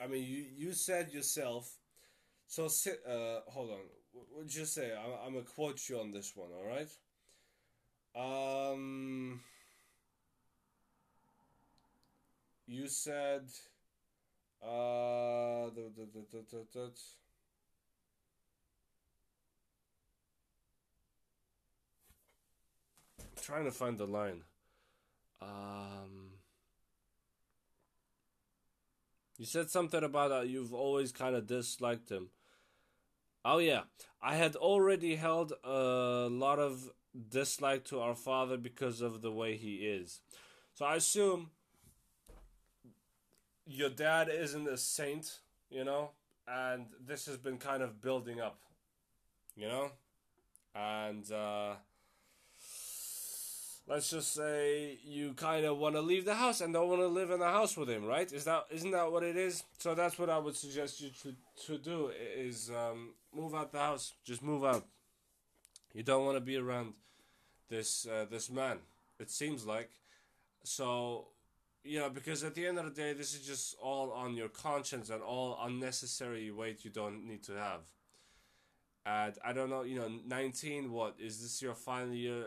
[0.00, 1.70] I mean, you you said yourself.
[2.46, 3.00] So sit.
[3.06, 3.78] Uh, hold on.
[4.12, 4.92] What did you say?
[4.92, 6.50] I'm, I'm gonna quote you on this one.
[6.52, 6.90] All right.
[8.72, 9.40] Um.
[12.66, 13.44] You said.
[14.62, 15.70] Uh.
[15.74, 16.90] The, the, the, the, the, the,
[23.33, 24.42] I'm trying to find the line.
[25.42, 26.30] Um.
[29.36, 32.28] You said something about uh, you've always kind of disliked him.
[33.44, 33.82] Oh yeah,
[34.22, 36.88] I had already held a lot of
[37.28, 40.20] dislike to our father because of the way he is.
[40.72, 41.50] So I assume
[43.66, 46.10] your dad isn't a saint, you know,
[46.46, 48.60] and this has been kind of building up,
[49.56, 49.90] you know,
[50.74, 51.74] and uh,
[53.86, 57.06] let's just say you kind of want to leave the house and don't want to
[57.06, 58.30] live in the house with him, right?
[58.32, 59.64] Is that isn't that what it is?
[59.78, 61.34] So that's what I would suggest you to
[61.66, 64.14] to do is um, move out the house.
[64.24, 64.84] Just move out.
[65.92, 66.94] You don't want to be around
[67.68, 68.78] this uh, this man.
[69.20, 69.90] It seems like
[70.62, 71.28] so.
[71.86, 75.10] Know, because at the end of the day, this is just all on your conscience
[75.10, 77.80] and all unnecessary weight you don't need to have.
[79.04, 81.16] And I don't know, you know, 19, what?
[81.18, 82.46] Is this your final year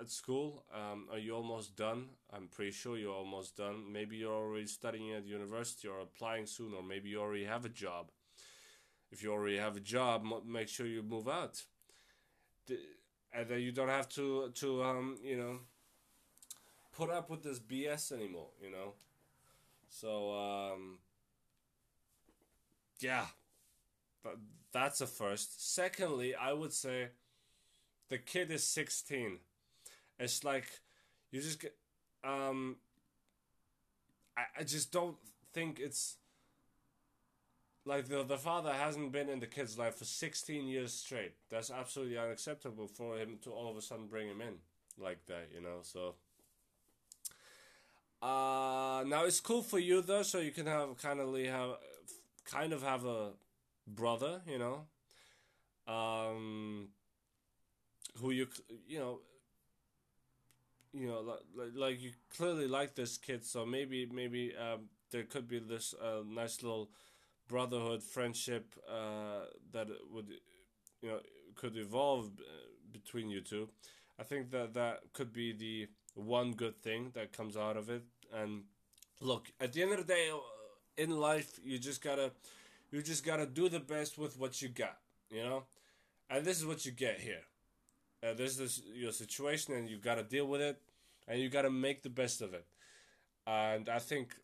[0.00, 0.64] at school?
[0.74, 2.08] Um, are you almost done?
[2.32, 3.92] I'm pretty sure you're almost done.
[3.92, 7.68] Maybe you're already studying at university or applying soon, or maybe you already have a
[7.68, 8.10] job.
[9.10, 11.62] If you already have a job, make sure you move out.
[13.32, 15.58] And then you don't have to to um, you know
[16.96, 18.48] put up with this BS anymore.
[18.62, 18.94] You know,
[19.88, 20.98] so um,
[23.00, 23.26] yeah,
[24.72, 25.74] that's a first.
[25.74, 27.08] Secondly, I would say
[28.14, 29.38] the kid is 16
[30.20, 30.66] it's like
[31.32, 31.74] you just get
[32.22, 32.76] um
[34.36, 35.16] I, I just don't
[35.52, 36.18] think it's
[37.84, 41.32] like the the father hasn't been in the kid's life for 16 years straight.
[41.50, 44.54] That's absolutely unacceptable for him to all of a sudden bring him in
[44.96, 46.14] like that you know so.
[48.22, 51.78] Uh now it's cool for you though so you can have kind of have
[52.44, 53.32] kind of have a
[53.88, 54.86] brother you know?
[55.92, 56.93] Um
[58.20, 58.46] who you
[58.86, 59.20] you know
[60.92, 61.20] you know
[61.56, 65.94] like, like you clearly like this kid so maybe maybe um, there could be this
[66.02, 66.90] uh, nice little
[67.48, 70.28] brotherhood friendship uh, that would
[71.02, 71.20] you know
[71.54, 72.30] could evolve
[72.94, 73.68] between you two.
[74.18, 78.02] I think that that could be the one good thing that comes out of it.
[78.32, 78.62] And
[79.20, 80.38] look, at the end of the day, uh,
[80.96, 82.30] in life, you just gotta,
[82.90, 84.98] you just gotta do the best with what you got,
[85.30, 85.64] you know.
[86.30, 87.42] And this is what you get here.
[88.24, 90.80] Uh, this is your situation, and you gotta deal with it,
[91.28, 92.64] and you gotta make the best of it.
[93.46, 94.34] And I think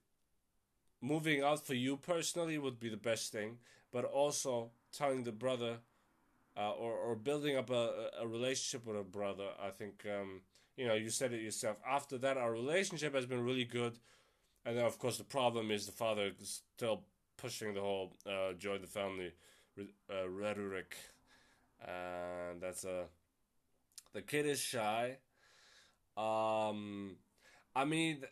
[1.00, 3.58] moving out for you personally would be the best thing,
[3.90, 5.78] but also telling the brother
[6.56, 9.48] uh, or, or building up a, a relationship with a brother.
[9.62, 10.42] I think, um,
[10.76, 11.78] you know, you said it yourself.
[11.88, 13.98] After that, our relationship has been really good.
[14.66, 17.04] And then, of course, the problem is the father is still
[17.38, 19.32] pushing the whole uh, join the family
[19.78, 20.96] uh, rhetoric.
[21.86, 23.04] And that's a.
[24.12, 25.18] The kid is shy.
[26.16, 27.16] Um,
[27.74, 28.24] I mean,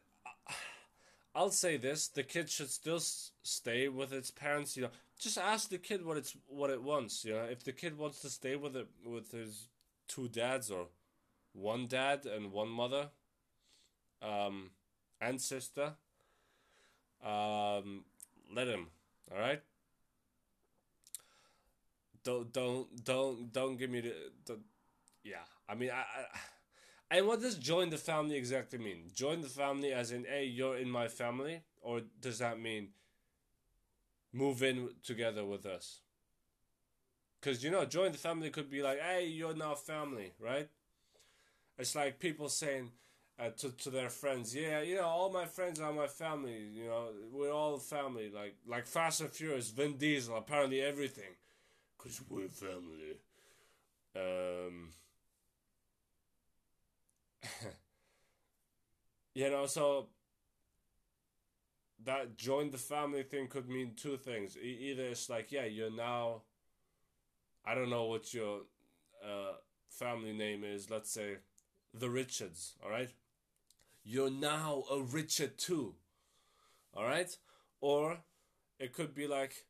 [1.34, 3.00] I'll say this: the kid should still
[3.42, 4.76] stay with its parents.
[4.76, 7.24] You know, just ask the kid what it's what it wants.
[7.24, 9.68] You know, if the kid wants to stay with it with his
[10.08, 10.86] two dads or
[11.52, 13.08] one dad and one mother,
[14.20, 14.70] um,
[15.20, 15.92] and sister,
[17.24, 18.04] um,
[18.54, 18.88] let him.
[19.32, 19.62] All right.
[22.24, 24.14] Don't don't don't don't give me the,
[24.44, 24.58] the
[25.22, 25.44] yeah.
[25.68, 26.38] I mean I, I
[27.10, 29.10] and what does join the family exactly mean?
[29.14, 31.62] Join the family as in, hey, you're in my family?
[31.80, 32.88] Or does that mean
[34.32, 36.00] move in together with us?
[37.40, 40.68] Because, you know, join the family could be like, hey, you're now family, right?
[41.78, 42.90] It's like people saying
[43.38, 46.86] uh, to, to their friends, yeah, you know, all my friends are my family, you
[46.86, 48.30] know, we're all family.
[48.34, 51.36] Like, like Fast and Furious, Vin Diesel, apparently everything.
[51.96, 53.16] Because we're family.
[54.16, 54.90] Um
[59.34, 60.08] you know, so
[62.04, 64.56] that join the family thing could mean two things.
[64.56, 66.42] E- either it's like, yeah, you're now,
[67.64, 68.60] I don't know what your
[69.24, 69.54] uh,
[69.90, 70.90] family name is.
[70.90, 71.38] Let's say
[71.92, 72.74] the Richards.
[72.82, 73.10] All right,
[74.04, 75.94] you're now a Richard too.
[76.94, 77.30] All right,
[77.80, 78.18] or
[78.78, 79.66] it could be like,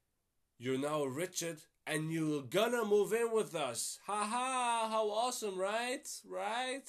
[0.58, 3.98] you're now a Richard and you're gonna move in with us.
[4.06, 4.88] Ha ha!
[4.90, 6.06] How awesome, right?
[6.28, 6.88] Right?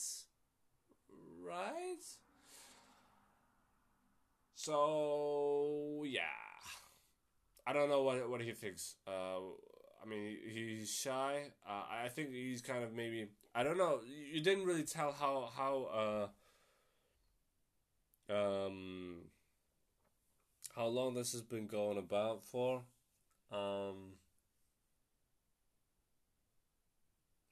[1.50, 2.04] Right?
[4.56, 6.22] So yeah,
[7.66, 8.96] I don't know what what he thinks.
[9.08, 9.40] Uh,
[10.02, 11.52] I mean, he's shy.
[11.68, 13.28] Uh, I think he's kind of maybe.
[13.54, 14.00] I don't know.
[14.32, 16.30] You didn't really tell how how
[18.30, 19.18] uh, um
[20.76, 22.84] how long this has been going about for.
[23.52, 24.14] Um,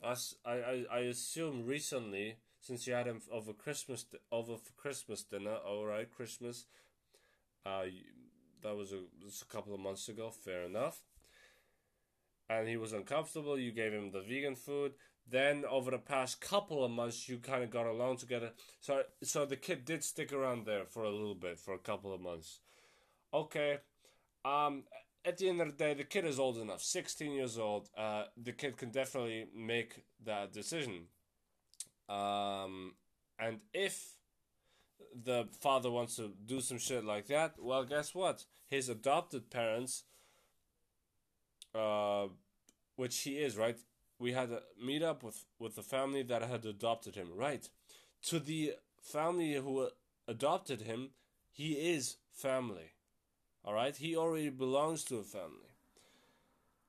[0.03, 5.55] I, I, I assume recently since you had him over Christmas over for Christmas dinner.
[5.55, 6.65] All right, Christmas.
[7.65, 7.83] Uh,
[8.63, 10.29] that was a, was a couple of months ago.
[10.29, 11.01] Fair enough.
[12.49, 13.59] And he was uncomfortable.
[13.59, 14.93] You gave him the vegan food.
[15.29, 18.51] Then over the past couple of months, you kind of got along together.
[18.79, 22.13] So so the kid did stick around there for a little bit, for a couple
[22.13, 22.59] of months.
[23.33, 23.79] Okay.
[24.45, 24.83] Um.
[25.25, 27.89] At the end of the day, the kid is old enough, 16 years old.
[27.97, 31.07] Uh, the kid can definitely make that decision
[32.09, 32.93] um,
[33.39, 34.17] and if
[35.23, 38.45] the father wants to do some shit like that, well, guess what?
[38.67, 40.03] His adopted parents,
[41.75, 42.27] uh,
[42.95, 43.77] which he is, right?
[44.19, 47.67] We had a meet up with, with the family that had adopted him, right?
[48.23, 49.89] To the family who
[50.27, 51.11] adopted him,
[51.51, 52.91] he is family.
[53.63, 53.95] All right?
[53.95, 55.73] He already belongs to a family.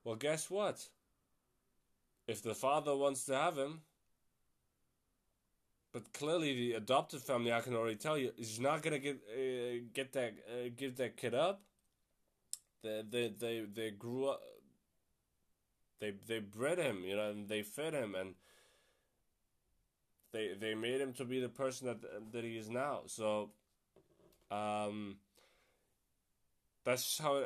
[0.05, 0.89] Well, guess what?
[2.27, 3.81] If the father wants to have him,
[5.93, 9.85] but clearly the adopted family, I can already tell you, is not gonna get uh,
[9.93, 11.63] get that uh, give that kid up.
[12.83, 14.41] They they they they grew up.
[16.01, 18.35] They they bred him, you know, and they fed him, and
[20.33, 23.03] they they made him to be the person that that he is now.
[23.07, 23.51] So,
[24.51, 25.17] um,
[26.85, 27.45] that's how.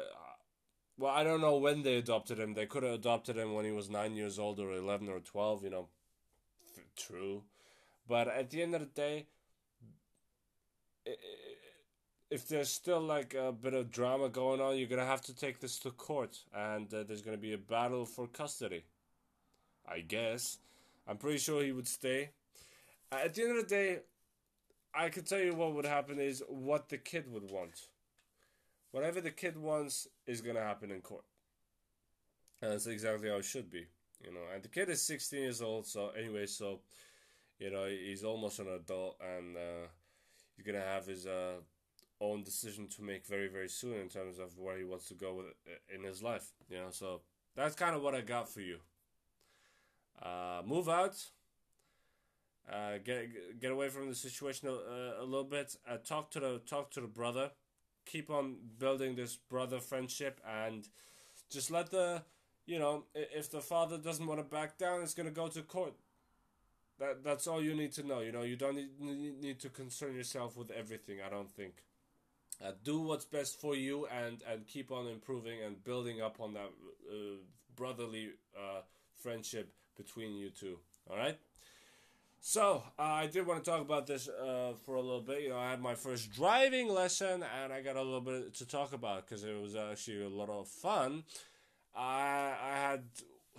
[0.98, 2.55] well, I don't know when they adopted him.
[2.55, 5.62] They could have adopted him when he was nine years old or eleven or twelve.
[5.62, 5.88] You know,
[6.96, 7.44] true
[8.09, 9.27] but at the end of the day,
[12.31, 15.61] if there's still like a bit of drama going on, you're gonna have to take
[15.61, 18.85] this to court, and uh, there's gonna be a battle for custody.
[19.87, 20.59] I guess.
[21.07, 22.31] I'm pretty sure he would stay.
[23.11, 23.98] At the end of the day,
[24.94, 27.88] I can tell you what would happen is what the kid would want.
[28.92, 31.25] Whatever the kid wants is gonna happen in court.
[32.61, 33.87] And that's exactly how it should be,
[34.25, 34.40] you know.
[34.55, 36.81] And the kid is 16 years old, so anyway, so
[37.59, 39.87] you know, he's almost an adult and uh,
[40.57, 41.55] he's gonna have his uh,
[42.21, 45.35] own decision to make very very soon in terms of where he wants to go
[45.35, 46.53] with, uh, in his life.
[46.71, 47.23] You know, so
[47.57, 48.79] that's kind of what I got for you.
[50.23, 51.17] Uh, move out,
[52.71, 55.77] Uh, get get away from the situation a, a little bit.
[55.88, 57.50] Uh, talk to the talk to the brother.
[58.07, 60.88] Keep on building this brother friendship, and
[61.50, 62.23] just let the
[62.67, 65.94] you know if the father doesn't want to back down, it's gonna go to court.
[67.03, 68.21] That that's all you need to know.
[68.21, 71.19] You know you don't need, need to concern yourself with everything.
[71.27, 71.75] I don't think.
[72.65, 76.55] Uh, do what's best for you and and keep on improving and building up on
[76.55, 76.71] that
[77.11, 77.38] uh,
[77.77, 78.83] brotherly uh,
[79.23, 80.79] friendship between you two.
[81.11, 81.38] All right.
[82.40, 85.42] So uh, I did want to talk about this uh, for a little bit.
[85.42, 88.67] You know, I had my first driving lesson, and I got a little bit to
[88.67, 91.25] talk about because it was actually a lot of fun.
[91.96, 93.05] I I had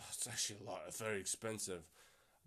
[0.10, 1.84] it's actually a lot, very expensive,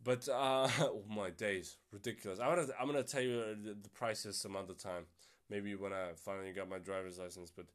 [0.06, 2.40] but uh, oh my days, ridiculous.
[2.40, 5.04] I'm gonna I'm gonna tell you the, the prices some other time.
[5.50, 7.66] Maybe when I finally got my driver's license, but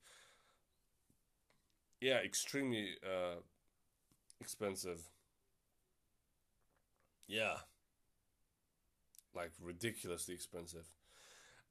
[2.02, 3.42] yeah, extremely uh,
[4.40, 5.02] expensive.
[7.28, 7.58] Yeah
[9.36, 10.88] like ridiculously expensive.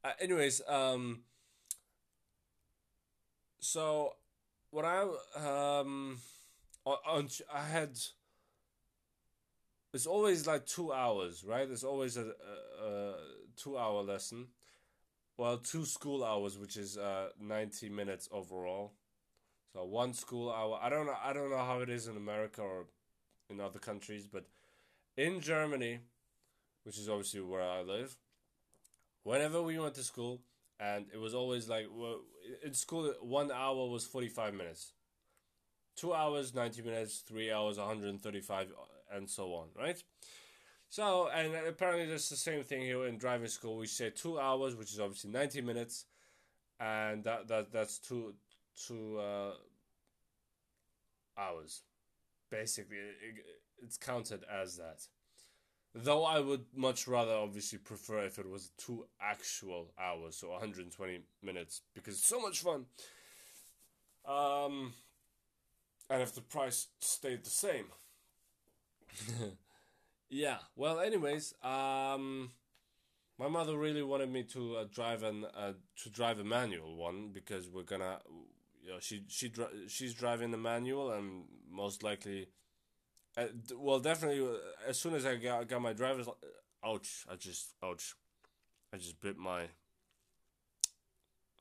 [0.03, 1.21] Uh, anyways, um,
[3.61, 4.15] so
[4.71, 5.03] what I
[5.37, 6.19] um
[6.85, 7.99] on, on I had
[9.93, 11.68] it's always like two hours, right?
[11.68, 12.32] It's always a,
[12.82, 13.14] a, a
[13.57, 14.49] two hour lesson.
[15.36, 18.93] Well, two school hours, which is uh, ninety minutes overall.
[19.72, 20.78] So one school hour.
[20.82, 21.16] I don't know.
[21.22, 22.86] I don't know how it is in America or
[23.49, 24.45] in other countries, but
[25.16, 26.01] in Germany,
[26.84, 28.16] which is obviously where I live,
[29.22, 30.41] whenever we went to school,
[30.78, 32.20] and it was always like well,
[32.64, 34.93] in school, one hour was 45 minutes,
[35.97, 38.72] two hours, 90 minutes, three hours, 135,
[39.13, 40.03] and so on, right?
[40.89, 43.77] So, and apparently that's the same thing here in driving school.
[43.77, 46.07] We say two hours, which is obviously 90 minutes,
[46.81, 48.35] and that, that that's two,
[48.87, 49.53] two uh,
[51.39, 51.83] hours.
[52.51, 53.45] Basically, it,
[53.83, 55.07] it's counted as that.
[55.95, 61.21] Though I would much rather obviously prefer if it was two actual hours, so 120
[61.43, 62.87] minutes, because it's so much fun.
[64.25, 64.93] Um,
[66.09, 67.87] and if the price stayed the same.
[70.31, 70.59] yeah.
[70.77, 72.51] Well, anyways, um,
[73.39, 77.31] my mother really wanted me to uh, drive an uh, to drive a manual one
[77.33, 78.19] because we're gonna,
[78.83, 79.53] you know, she she
[79.89, 82.49] she's driving the manual and most likely
[83.37, 83.47] uh,
[83.77, 84.41] well, definitely.
[84.41, 84.59] Uh,
[84.89, 86.27] as soon as I got got my driver's,
[86.85, 87.27] ouch!
[87.31, 88.15] I just ouch!
[88.93, 89.65] I just bit my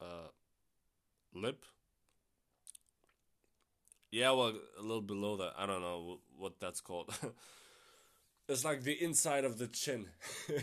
[0.02, 0.30] uh,
[1.34, 1.64] lip.
[4.12, 5.54] Yeah, well, a little below that.
[5.58, 7.14] I don't know what that's called.
[8.48, 10.08] it's like the inside of the chin.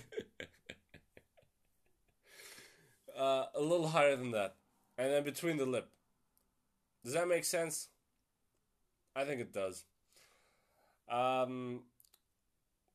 [3.16, 4.56] uh, a little higher than that,
[4.98, 5.88] and then between the lip.
[7.04, 7.88] Does that make sense?
[9.14, 9.84] I think it does.
[11.08, 11.84] Um,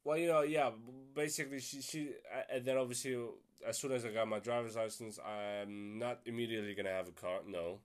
[0.03, 0.71] well, you know, yeah,
[1.15, 2.09] basically, she, she,
[2.53, 3.17] and then obviously,
[3.65, 7.39] as soon as I got my driver's license, I'm not immediately gonna have a car,
[7.47, 7.79] no,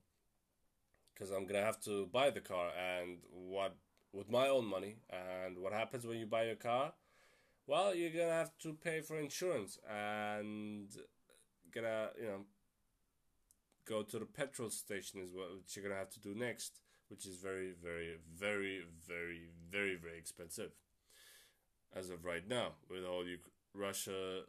[1.16, 3.74] because I'm gonna have to buy the car, and what,
[4.12, 6.92] with my own money, and what happens when you buy a car?
[7.66, 10.88] Well, you're gonna have to pay for insurance, and
[11.72, 12.44] gonna, you know,
[13.86, 17.36] go to the petrol station is what you're gonna have to do next which is
[17.36, 20.72] very, very, very, very, very, very expensive
[21.94, 23.38] as of right now with all you
[23.74, 24.40] Russia,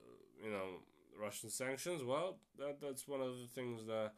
[0.43, 0.81] you know,
[1.19, 2.03] Russian sanctions.
[2.03, 4.13] Well, that that's one of the things that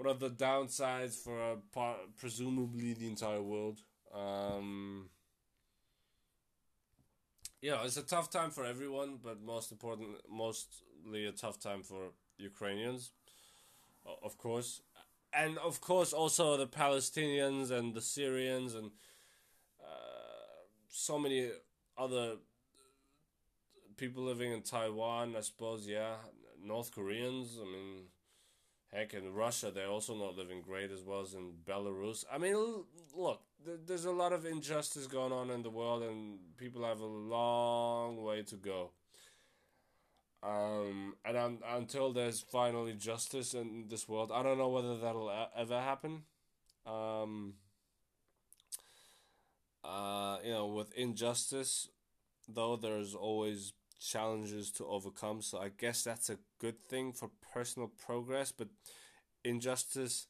[0.00, 3.82] one of the downsides for uh, presumably the entire world.
[4.14, 5.10] Um,
[7.60, 12.12] yeah, it's a tough time for everyone, but most important, mostly a tough time for
[12.38, 13.10] Ukrainians,
[14.22, 14.80] of course
[15.32, 18.90] and of course also the Palestinians and the Syrians and
[19.80, 21.50] uh, so many
[21.96, 22.36] other
[23.96, 25.86] people living in Taiwan, I suppose.
[25.86, 26.14] Yeah,
[26.64, 27.58] North Koreans.
[27.60, 28.06] I mean,
[28.92, 32.24] heck, in Russia they're also not living great as well as in Belarus.
[32.32, 32.56] I mean,
[33.14, 33.40] look,
[33.86, 38.22] there's a lot of injustice going on in the world, and people have a long
[38.22, 38.90] way to go.
[40.42, 45.30] Um, and um, until there's finally justice in this world, I don't know whether that'll
[45.56, 46.22] ever happen.
[46.86, 47.54] Um,
[49.84, 51.88] uh, you know, with injustice,
[52.48, 55.42] though, there's always challenges to overcome.
[55.42, 58.52] So I guess that's a good thing for personal progress.
[58.52, 58.68] But
[59.44, 60.26] injustice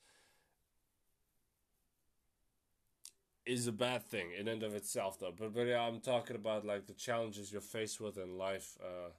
[3.47, 5.33] is a bad thing in and of itself, though.
[5.37, 8.77] But but yeah, I'm talking about like the challenges you're faced with in life.
[8.83, 9.11] Uh,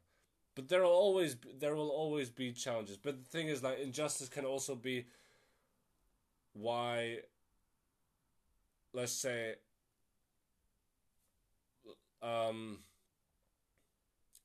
[0.56, 2.98] but there will always there will always be challenges.
[2.98, 5.06] But the thing is, like injustice can also be
[6.54, 7.20] why.
[8.94, 9.56] Let's say.
[12.22, 12.80] Um,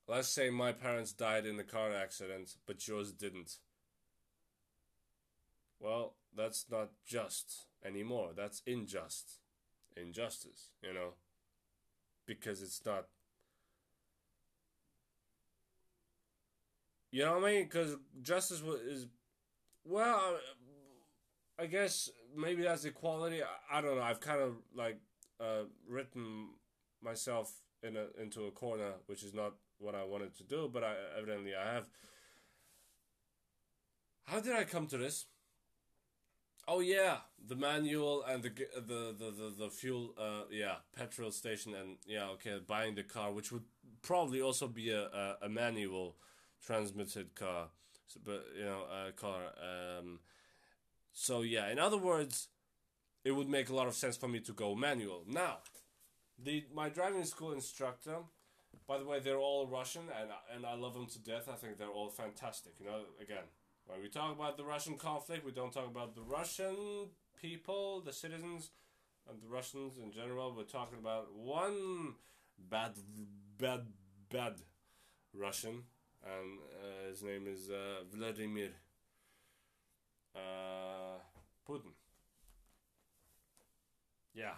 [0.09, 3.57] let's say my parents died in a car accident, but yours didn't.
[5.81, 8.31] Well, that's not just anymore.
[8.37, 9.41] That's unjust.
[9.97, 11.15] Injustice, you know?
[12.27, 13.07] Because it's not.
[17.11, 17.65] You know what I mean?
[17.65, 19.07] Because justice is.
[19.85, 20.39] Well,
[21.59, 23.41] I guess maybe that's equality.
[23.71, 24.03] I, don't know.
[24.03, 24.99] I've kind of like
[25.41, 26.49] uh, written
[27.03, 27.53] myself
[27.83, 30.95] in a into a corner, which is not what I wanted to do, but I
[31.19, 31.89] evidently I have.
[34.25, 35.27] How did I come to this?
[36.69, 40.15] Oh yeah, the manual and the the the the, the fuel.
[40.19, 43.65] Uh, yeah, petrol station and yeah, okay, buying the car, which would
[44.03, 46.17] probably also be a a, a manual
[46.65, 47.69] transmitted car,
[48.09, 49.43] so, but you know, a car.
[49.63, 50.19] Um,
[51.13, 52.49] so yeah, in other words,
[53.25, 55.23] it would make a lot of sense for me to go manual.
[55.29, 55.59] Now,
[56.37, 58.19] the my driving school instructor,
[58.87, 61.49] by the way, they're all Russian and and I love them to death.
[61.53, 62.75] I think they're all fantastic.
[62.81, 63.45] You know, again,
[63.87, 67.09] when we talk about the Russian conflict, we don't talk about the Russian
[67.41, 68.71] people, the citizens,
[69.29, 70.55] and the Russians in general.
[70.57, 72.15] We're talking about one
[72.59, 72.93] bad,
[73.59, 73.87] bad,
[74.31, 74.55] bad
[75.35, 75.85] Russian,
[76.25, 78.71] and uh, his name is uh, Vladimir
[80.35, 81.19] uh,
[81.67, 81.93] Putin.
[84.35, 84.55] Yeah.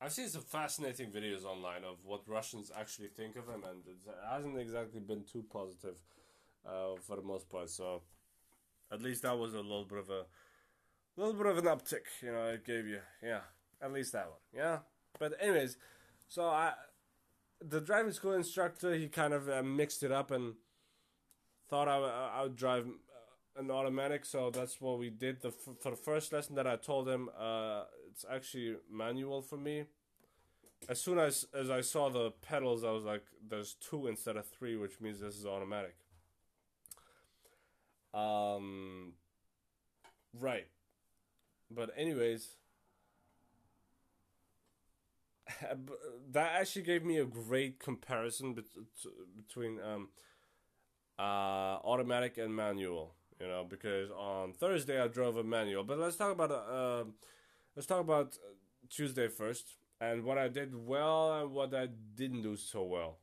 [0.00, 3.98] I've seen some fascinating videos online of what Russians actually think of him, and it
[4.30, 5.96] hasn't exactly been too positive
[6.66, 7.68] uh, for the most part.
[7.68, 8.02] So,
[8.90, 10.24] at least that was a little bit of a
[11.16, 12.06] little bit of an uptick.
[12.22, 13.40] You know, it gave you, yeah,
[13.82, 14.78] at least that one, yeah.
[15.18, 15.76] But anyways,
[16.28, 16.72] so I,
[17.60, 20.54] the driving school instructor, he kind of uh, mixed it up and
[21.68, 21.98] thought I,
[22.38, 25.42] I would drive uh, an automatic, so that's what we did.
[25.42, 27.84] The for the first lesson that I told him, uh,
[28.20, 29.84] it's actually manual for me.
[30.88, 34.46] As soon as as I saw the pedals, I was like, "There's two instead of
[34.46, 35.94] three, which means this is automatic."
[38.12, 39.14] Um,
[40.38, 40.66] right.
[41.70, 42.56] But anyways,
[46.32, 48.56] that actually gave me a great comparison
[49.36, 50.08] between um,
[51.18, 51.22] uh,
[51.84, 53.14] automatic and manual.
[53.40, 55.82] You know, because on Thursday I drove a manual.
[55.82, 57.04] But let's talk about uh,
[57.74, 58.36] let's talk about
[58.88, 63.18] Tuesday first, and what I did well and what I didn't do so well.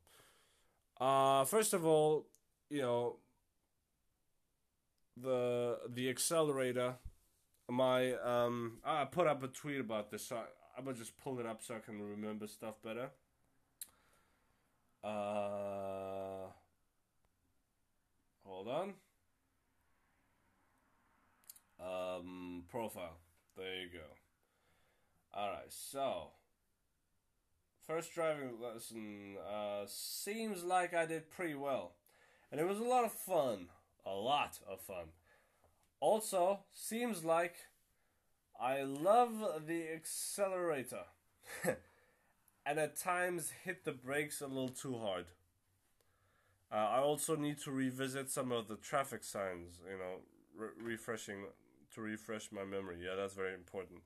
[1.00, 2.28] Uh, first of all,
[2.70, 3.18] you know,
[5.16, 6.96] the the accelerator.
[7.70, 10.28] My um, I put up a tweet about this.
[10.28, 10.38] So
[10.78, 13.10] I'm gonna just pull it up so I can remember stuff better.
[15.04, 16.50] Uh,
[18.44, 18.94] hold on.
[21.80, 23.18] Um, profile.
[23.56, 24.17] There you go.
[25.38, 26.32] All right, so
[27.86, 31.94] first driving lesson uh, seems like I did pretty well,
[32.52, 33.68] and it was a lot of fun
[34.08, 35.08] a lot of fun.
[36.00, 37.56] Also, seems like
[38.60, 39.32] I love
[39.68, 41.04] the accelerator
[42.66, 45.26] and at times hit the brakes a little too hard.
[46.72, 50.18] Uh, I also need to revisit some of the traffic signs, you know,
[50.58, 51.46] re- refreshing
[51.94, 52.98] to refresh my memory.
[53.02, 54.02] Yeah, that's very important.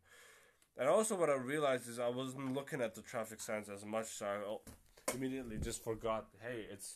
[0.78, 4.08] And also, what I realized is I wasn't looking at the traffic signs as much,
[4.08, 6.28] so I immediately just forgot.
[6.42, 6.96] Hey, it's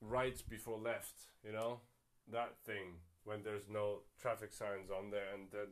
[0.00, 1.14] right before left,
[1.44, 1.80] you know,
[2.30, 5.68] that thing when there's no traffic signs on there, and then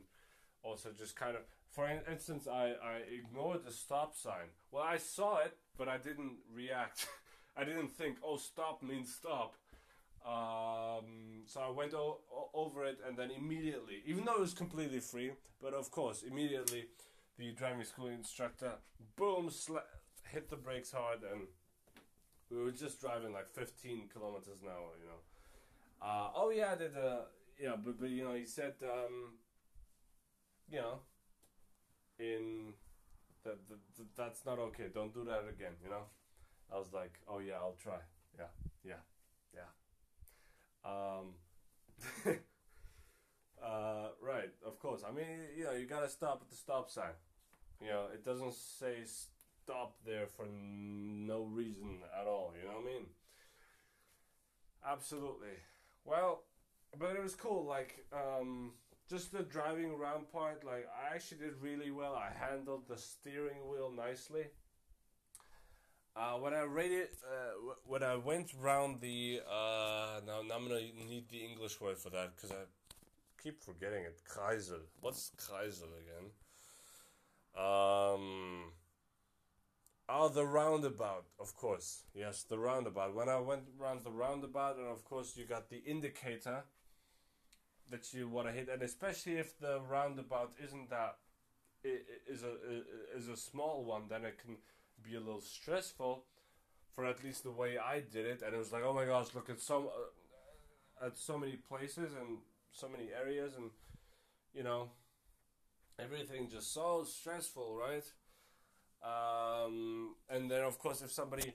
[0.63, 4.51] also just kind of, for instance, I I ignored the stop sign.
[4.71, 7.07] Well, I saw it, but I didn't react.
[7.57, 9.55] I didn't think, oh, stop means stop.
[10.25, 12.19] Um, so I went o-
[12.53, 16.85] over it, and then immediately, even though it was completely free, but of course, immediately,
[17.37, 18.73] the driving school instructor,
[19.15, 19.89] boom, sla-
[20.31, 21.47] hit the brakes hard and
[22.49, 25.21] we were just driving like 15 kilometers an hour, you know.
[26.01, 27.21] Uh, oh yeah, did uh,
[27.59, 29.33] yeah, but but you know, he said, um,
[30.69, 30.99] you know,
[32.19, 32.73] in
[33.43, 33.57] that
[34.17, 34.85] that's not okay.
[34.93, 36.03] Don't do that again, you know.
[36.73, 37.99] I was like, oh yeah, I'll try.
[38.37, 38.45] Yeah,
[38.83, 39.01] yeah.
[40.85, 41.35] Um,
[43.63, 45.03] uh, right, of course.
[45.07, 45.27] I mean,
[45.57, 47.13] you know, you gotta stop at the stop sign.
[47.81, 52.53] You know, it doesn't say stop there for no reason at all.
[52.59, 53.05] You know what I mean?
[54.85, 55.57] Absolutely.
[56.05, 56.43] Well,
[56.97, 57.65] but it was cool.
[57.65, 58.73] Like, um,
[59.09, 60.63] just the driving around part.
[60.63, 62.15] Like, I actually did really well.
[62.15, 64.45] I handled the steering wheel nicely.
[66.15, 70.81] Uh, when I rated, uh, when I went around the, uh, now, now I'm gonna
[70.81, 72.63] need the English word for that because I
[73.41, 74.19] keep forgetting it.
[74.29, 74.81] Kreisel.
[74.99, 76.31] What's Kreisel again?
[77.55, 78.73] Um,
[80.13, 82.03] Oh, the roundabout, of course.
[82.13, 83.15] Yes, the roundabout.
[83.15, 86.65] When I went around the roundabout, and of course you got the indicator
[87.89, 91.15] that you want to hit, and especially if the roundabout isn't that
[91.83, 92.53] is a
[93.15, 94.57] is a small one, then it can
[95.03, 96.25] be a little stressful.
[96.95, 99.27] For at least the way I did it, and it was like, oh my gosh,
[99.33, 102.39] look at some uh, at so many places and
[102.73, 103.71] so many areas, and
[104.53, 104.89] you know,
[105.97, 108.03] everything just so stressful, right?
[109.03, 111.53] Um, and then of course, if somebody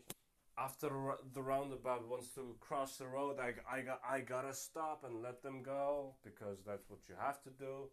[0.58, 0.88] after
[1.34, 5.42] the roundabout wants to cross the road, I, I, got, I gotta stop and let
[5.42, 7.90] them go because that's what you have to do.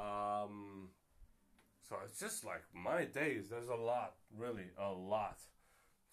[0.00, 0.88] Um,
[1.88, 3.48] so it's just like my days.
[3.48, 5.38] There's a lot, really, a lot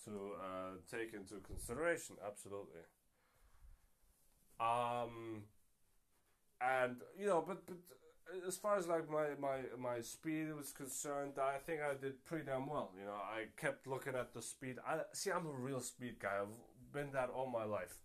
[0.06, 2.16] to uh, take into consideration.
[2.26, 2.82] Absolutely.
[4.60, 5.44] Um,
[6.62, 7.78] and you know, but but
[8.48, 12.46] as far as like my my my speed was concerned, I think I did pretty
[12.46, 12.92] damn well.
[12.98, 14.78] You know, I kept looking at the speed.
[14.88, 15.32] I see.
[15.32, 16.40] I'm a real speed guy.
[16.42, 17.98] I've been that all my life.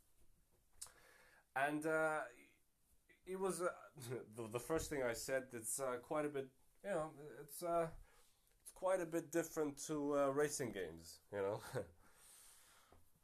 [1.55, 2.21] And uh,
[3.27, 3.69] it was uh,
[4.37, 5.45] the, the first thing I said.
[5.53, 6.49] It's uh, quite a bit.
[6.85, 7.11] You know,
[7.41, 7.87] it's uh,
[8.63, 11.21] it's quite a bit different to uh, racing games.
[11.33, 11.61] You know.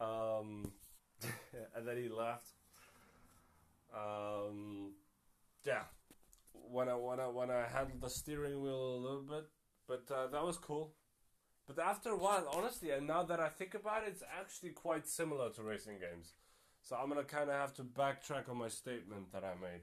[0.06, 0.72] um,
[1.74, 2.50] and then he laughed.
[3.94, 4.92] Um,
[5.64, 5.82] yeah
[6.70, 9.46] when I when I when I handled the steering wheel a little bit,
[9.86, 10.94] but uh, that was cool.
[11.66, 15.06] But after a while, honestly, and now that I think about it, it's actually quite
[15.08, 16.34] similar to racing games.
[16.82, 19.82] So I'm gonna kind of have to backtrack on my statement that I made,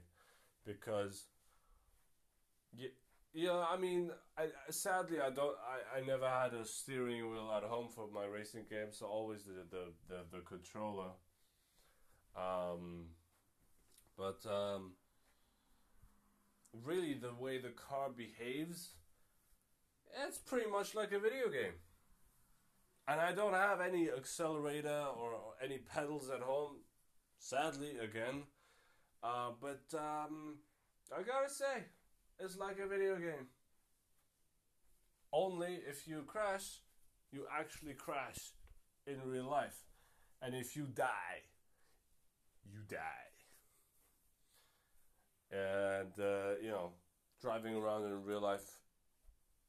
[0.64, 1.26] because.
[2.76, 2.88] Yeah,
[3.34, 5.56] yeah, I mean, I, sadly, I don't.
[5.58, 9.42] I, I never had a steering wheel at home for my racing games, so always
[9.42, 11.10] the the the, the controller.
[12.36, 13.06] Um,
[14.16, 14.92] but um,
[16.84, 18.90] really the way the car behaves,
[20.26, 21.74] it's pretty much like a video game.
[23.06, 26.76] And I don't have any accelerator or, any pedals at home,
[27.38, 28.44] sadly, again.
[29.22, 30.58] Uh, but um,
[31.16, 31.84] I gotta say,
[32.38, 33.48] it's like a video game.
[35.32, 36.80] Only if you crash,
[37.32, 38.52] you actually crash
[39.06, 39.78] in real life.
[40.40, 41.42] And if you die,
[42.64, 43.34] you die
[45.54, 46.90] and uh, you know,
[47.40, 48.80] driving around in real life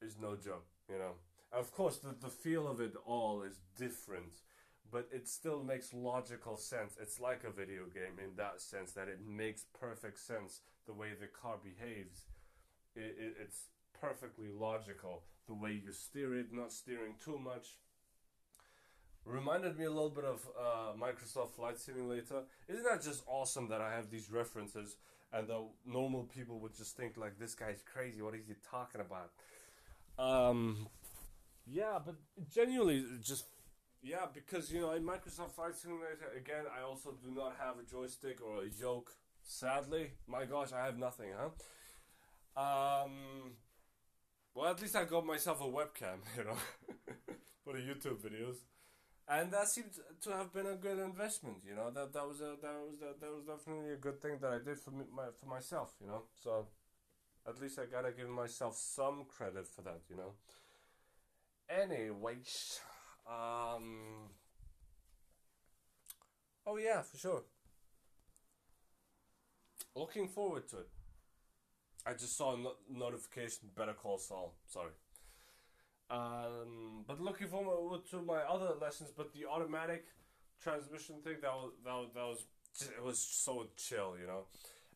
[0.02, 0.66] is no joke.
[0.90, 1.12] You know,
[1.52, 4.42] of course, the the feel of it all is different,
[4.90, 6.96] but it still makes logical sense.
[7.00, 11.08] It's like a video game in that sense that it makes perfect sense the way
[11.18, 12.24] the car behaves.
[12.96, 13.66] It, it, it's
[14.00, 17.68] perfectly logical the way you steer it, not steering too much.
[19.24, 22.42] Reminded me a little bit of uh, Microsoft Flight Simulator.
[22.68, 24.96] Isn't that just awesome that I have these references?
[25.32, 28.22] and the normal people would just think like this guy's crazy.
[28.22, 29.30] What is he talking about?
[30.18, 30.88] Um,
[31.66, 32.16] yeah, but
[32.52, 33.44] genuinely, just
[34.02, 37.90] yeah, because you know in Microsoft Flight Simulator again, I also do not have a
[37.90, 39.12] joystick or a yoke.
[39.42, 41.50] Sadly, my gosh, I have nothing, huh?
[42.56, 43.52] Um,
[44.54, 46.56] well, at least I got myself a webcam, you know,
[47.64, 48.56] for the YouTube videos
[49.28, 49.90] and that seemed
[50.22, 51.58] to have been a good investment.
[51.66, 54.38] You know that that was a that was that, that was definitely a good thing
[54.40, 55.94] that I did for me, my for myself.
[56.00, 56.68] You know, so
[57.48, 60.00] at least I gotta give myself some credit for that.
[60.10, 60.32] You know.
[61.68, 62.80] Anyways,
[63.26, 64.30] um.
[66.66, 67.42] Oh yeah, for sure.
[69.96, 70.88] Looking forward to it.
[72.06, 73.68] I just saw a no- notification.
[73.76, 74.54] Better call Saul.
[74.68, 74.92] Sorry.
[76.08, 80.04] Um, but looking forward to my other lessons, but the automatic
[80.62, 82.44] transmission thing that was that was, that was
[82.96, 84.44] it was so chill, you know.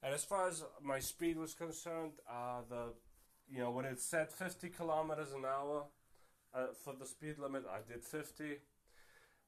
[0.03, 2.93] And as far as my speed was concerned, uh, the
[3.51, 5.87] you know when it said 50 kilometers an hour
[6.55, 8.59] uh, for the speed limit, I did 50.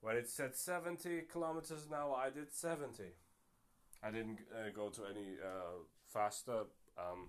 [0.00, 3.04] When it said 70 kilometers an hour, I did 70.
[4.02, 6.64] I didn't uh, go to any uh, faster
[6.98, 7.28] um,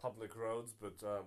[0.00, 1.24] public roads, but um,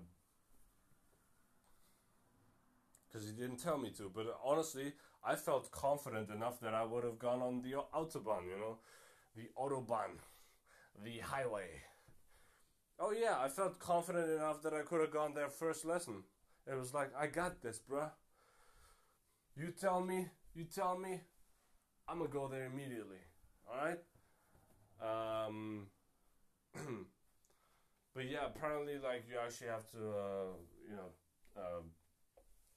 [3.08, 4.12] because he didn't tell me to.
[4.14, 4.94] But honestly,
[5.24, 8.78] I felt confident enough that I would have gone on the autobahn, you know,
[9.36, 10.20] the autobahn,
[11.04, 11.82] the highway.
[13.00, 16.24] Oh yeah, I felt confident enough that I could have gone there first lesson.
[16.68, 18.12] It was like, I got this, bruh.
[19.56, 21.22] You tell me, you tell me,
[22.08, 23.18] I'm gonna go there immediately.
[23.68, 24.00] Alright?
[25.02, 25.88] Um,
[28.16, 30.52] but yeah, apparently, like, you actually have to, uh,
[30.90, 31.10] you know,
[31.58, 31.82] uh,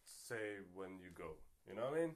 [0.05, 1.37] say when you go.
[1.68, 2.14] You know what I mean?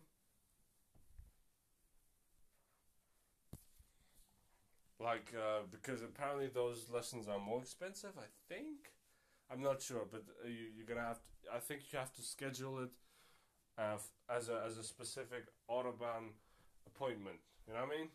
[4.99, 8.93] Like, uh, because apparently those lessons are more expensive, I think.
[9.51, 11.55] I'm not sure, but uh, you, you're gonna have to.
[11.55, 12.91] I think you have to schedule it
[13.79, 13.99] uh,
[14.31, 16.35] as a as a specific autobahn
[16.87, 17.39] appointment.
[17.69, 18.09] You know what I mean?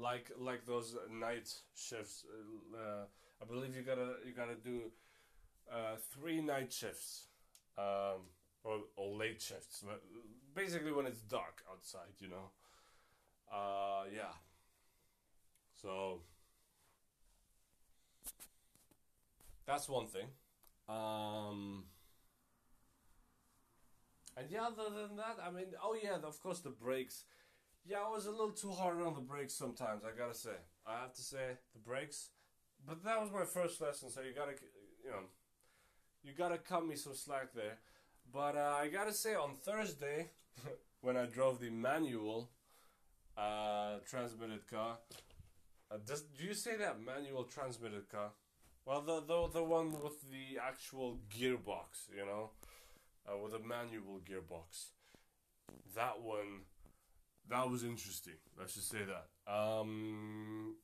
[0.00, 2.24] Like like those night shifts.
[2.72, 3.04] Uh,
[3.42, 4.92] I believe you gotta you gotta do
[5.72, 7.26] uh, three night shifts,
[7.76, 8.22] um,
[8.62, 9.82] or or late shifts.
[9.84, 10.02] but
[10.54, 12.50] Basically, when it's dark outside, you know.
[13.52, 14.32] Uh, yeah.
[15.80, 16.20] So
[19.66, 20.26] that's one thing.
[20.88, 21.84] Um,
[24.36, 27.24] and yeah, other than that, I mean, oh yeah, of course the brakes.
[27.88, 30.02] Yeah, I was a little too hard on the brakes sometimes.
[30.04, 32.28] I gotta say, I have to say the brakes.
[32.86, 34.52] But that was my first lesson, so you gotta,
[35.02, 35.24] you know,
[36.22, 37.78] you gotta cut me some slack there.
[38.30, 40.28] But uh, I gotta say, on Thursday,
[41.00, 42.50] when I drove the manual
[43.38, 44.98] uh, transmitted car,
[45.90, 48.32] uh, does do you say that manual transmitted car?
[48.84, 52.50] Well, the the the one with the actual gearbox, you know,
[53.26, 54.88] uh, with a manual gearbox.
[55.94, 56.64] That one,
[57.50, 58.34] that was interesting.
[58.58, 59.52] Let's just say that.
[59.52, 60.76] Um,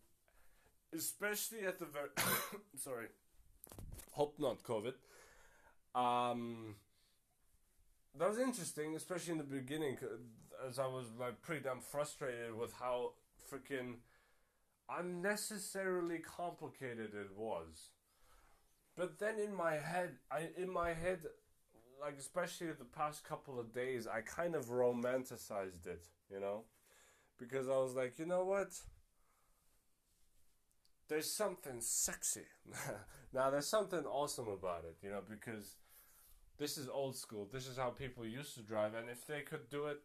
[0.95, 2.09] especially at the very
[2.79, 3.07] sorry,
[4.13, 4.95] hope not COVID.
[5.95, 6.77] Um,
[8.19, 9.99] that was interesting, especially in the beginning,
[10.67, 13.13] as I was like pretty damn frustrated with how
[13.51, 13.97] freaking
[14.89, 17.91] unnecessarily complicated it was.
[18.97, 21.21] But then in my head, I in my head,
[22.01, 26.63] like especially the past couple of days, I kind of romanticized it, you know,
[27.39, 28.73] because I was like, you know what?
[31.09, 32.47] There's something sexy.
[33.33, 35.77] now there's something awesome about it, you know, because
[36.59, 37.49] this is old school.
[37.53, 40.01] This is how people used to drive, and if they could do it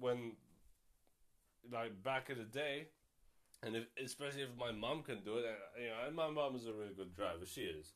[0.00, 0.32] when,
[1.72, 2.88] like back in the day,
[3.62, 6.56] and if, especially if my mom can do it, and, you know, and my mom
[6.56, 7.46] is a really good driver.
[7.46, 7.92] She is,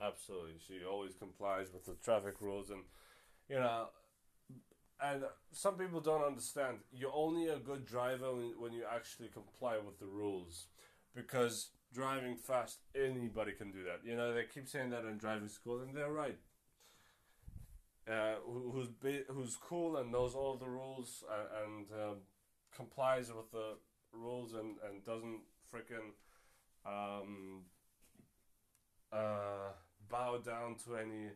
[0.00, 0.54] absolutely.
[0.66, 2.82] She always complies with the traffic rules, and
[3.48, 3.88] you know,
[5.02, 6.78] and some people don't understand.
[6.92, 10.66] You're only a good driver when, you actually comply with the rules,
[11.14, 14.00] because driving fast, anybody can do that.
[14.04, 16.38] You know, they keep saying that in driving school, and they're right.
[18.08, 22.16] Uh, who, who's be, who's cool and knows all the rules and, and um,
[22.74, 23.74] complies with the
[24.12, 25.40] rules and, and doesn't
[25.72, 26.12] freaking
[26.86, 27.62] um,
[29.12, 29.72] uh,
[30.08, 31.30] bow down to any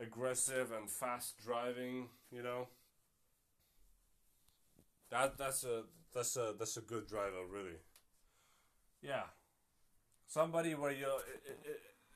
[0.00, 2.68] aggressive and fast driving, you know.
[5.10, 7.78] That that's a that's a that's a good driver, really.
[9.02, 9.24] Yeah,
[10.26, 11.06] somebody where you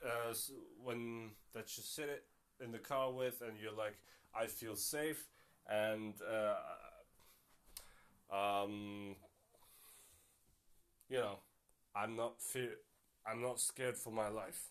[0.04, 0.34] uh,
[0.82, 2.24] when that you sit it
[2.64, 3.96] in the car with, and you're like,
[4.34, 5.28] I feel safe,
[5.68, 6.54] and uh,
[8.34, 9.16] um,
[11.08, 11.38] you know,
[11.94, 12.70] I'm not fear,
[13.26, 14.70] I'm not scared for my life,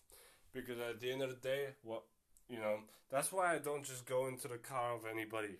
[0.52, 2.02] because at the end of the day, what
[2.48, 2.78] you know,
[3.10, 5.56] that's why I don't just go into the car of anybody.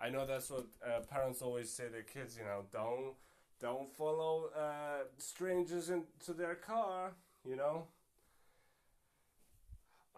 [0.00, 2.36] I know that's what uh, parents always say to their kids.
[2.36, 3.14] You know, don't
[3.60, 7.12] don't follow uh, strangers into their car.
[7.44, 7.88] You know.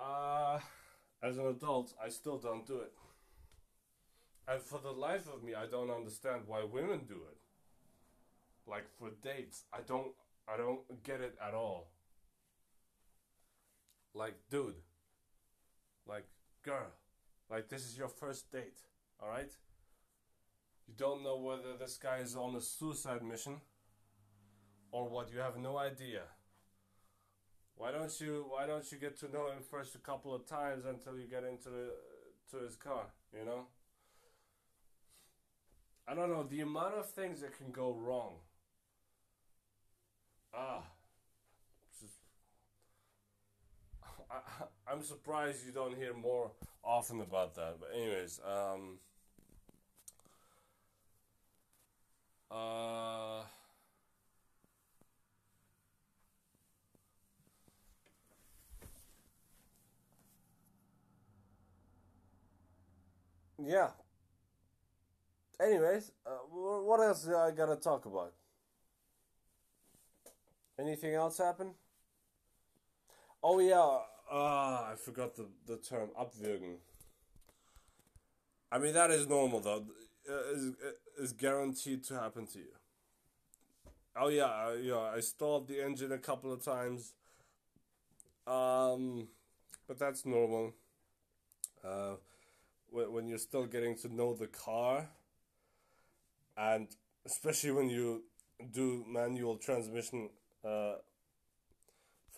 [0.00, 0.60] Uh,
[1.22, 2.92] as an adult, I still don't do it.
[4.46, 7.36] And for the life of me, I don't understand why women do it.
[8.66, 10.12] Like for dates, I don't
[10.48, 11.88] I don't get it at all.
[14.14, 14.74] Like dude,
[16.06, 16.26] like
[16.62, 16.92] girl,
[17.50, 18.78] like this is your first date,
[19.20, 19.50] all right?
[20.86, 23.60] You don't know whether this guy is on a suicide mission
[24.90, 26.22] or what, you have no idea.
[27.76, 30.84] Why don't you Why don't you get to know him first a couple of times
[30.84, 31.90] until you get into the
[32.50, 33.06] to his car?
[33.32, 33.66] You know.
[36.08, 38.36] I don't know the amount of things that can go wrong.
[40.52, 40.82] Ah,
[42.00, 42.14] just,
[44.30, 44.36] I,
[44.92, 46.50] I'm surprised you don't hear more
[46.84, 47.76] often about that.
[47.80, 48.98] But anyways, um,
[52.50, 53.42] uh.
[63.58, 63.90] Yeah.
[65.60, 68.32] Anyways, uh, what else I gotta talk about?
[70.78, 71.74] Anything else happen?
[73.42, 73.98] Oh yeah,
[74.30, 76.76] uh, I forgot the, the term abwürgen.
[78.70, 79.84] I mean that is normal though.
[80.28, 80.74] Uh, is
[81.18, 82.74] is guaranteed to happen to you.
[84.16, 84.98] Oh yeah, uh, yeah.
[85.16, 87.14] I stalled the engine a couple of times.
[88.46, 89.28] Um,
[89.86, 90.74] but that's normal.
[91.84, 92.14] Uh,
[92.90, 95.08] when you're still getting to know the car
[96.56, 96.88] and
[97.26, 98.22] especially when you
[98.72, 100.30] do manual transmission
[100.64, 100.94] uh,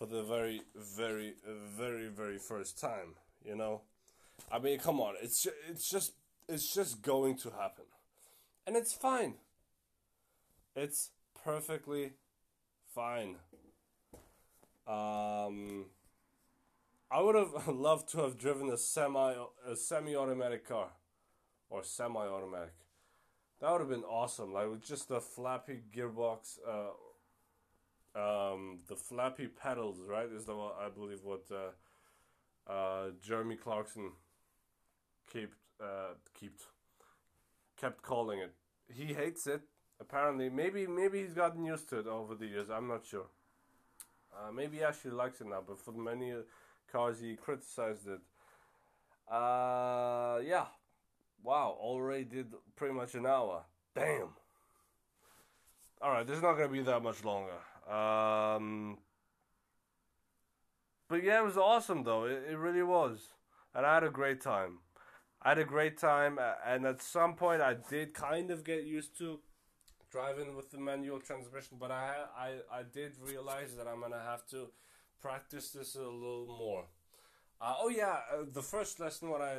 [0.01, 1.35] for the very very
[1.77, 3.13] very very first time
[3.45, 3.81] you know
[4.49, 6.13] I mean, come on, it's ju- it's just
[6.47, 7.85] it's just going to happen,
[8.65, 9.35] and it's fine.
[10.75, 11.11] It's
[11.43, 12.13] perfectly
[12.95, 13.35] fine.
[14.87, 15.85] Um,
[17.11, 19.35] I would have loved to have driven a semi
[19.67, 20.89] a semi-automatic car,
[21.69, 22.73] or semi-automatic.
[23.59, 24.53] That would have been awesome.
[24.53, 26.89] Like with just a flappy gearbox, uh,
[28.15, 30.27] um, the flappy pedals, right?
[30.31, 34.11] Is the I believe what uh, uh, Jeremy Clarkson
[35.31, 36.61] kept uh, kept
[37.79, 38.53] kept calling it.
[38.93, 39.61] He hates it.
[39.99, 42.69] Apparently, maybe maybe he's gotten used to it over the years.
[42.69, 43.27] I'm not sure.
[44.33, 46.33] Uh, maybe he actually likes it now, but for many
[46.91, 48.21] cars he criticized it.
[49.31, 50.65] Uh, yeah.
[51.43, 53.63] Wow, already did pretty much an hour.
[53.95, 54.29] Damn.
[56.01, 57.53] Alright, this is not to be that much longer.
[57.89, 58.97] Um,
[61.09, 62.25] but yeah, it was awesome though.
[62.25, 63.29] It, it really was.
[63.73, 64.79] And I had a great time.
[65.41, 69.17] I had a great time, and at some point I did kind of get used
[69.17, 69.39] to
[70.11, 74.45] driving with the manual transmission, but I I I did realize that I'm gonna have
[74.47, 74.67] to
[75.21, 76.85] practice this a little more.
[77.59, 79.57] Uh, oh yeah, uh, the first lesson when I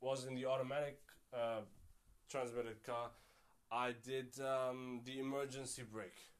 [0.00, 0.98] was in the automatic
[1.32, 1.60] uh,
[2.28, 3.10] transmitted car,
[3.70, 6.33] I did um, the emergency brake.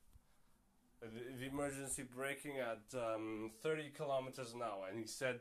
[1.39, 5.41] The, emergency braking at um, 30 kilometers an hour, and he said,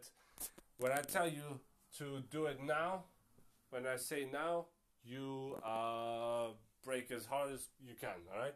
[0.78, 1.62] "When I tell you
[1.98, 3.06] to do it now,
[3.70, 4.66] when I say now,
[5.06, 6.48] you uh,
[6.84, 8.16] brake as hard as you can.
[8.34, 8.56] All right.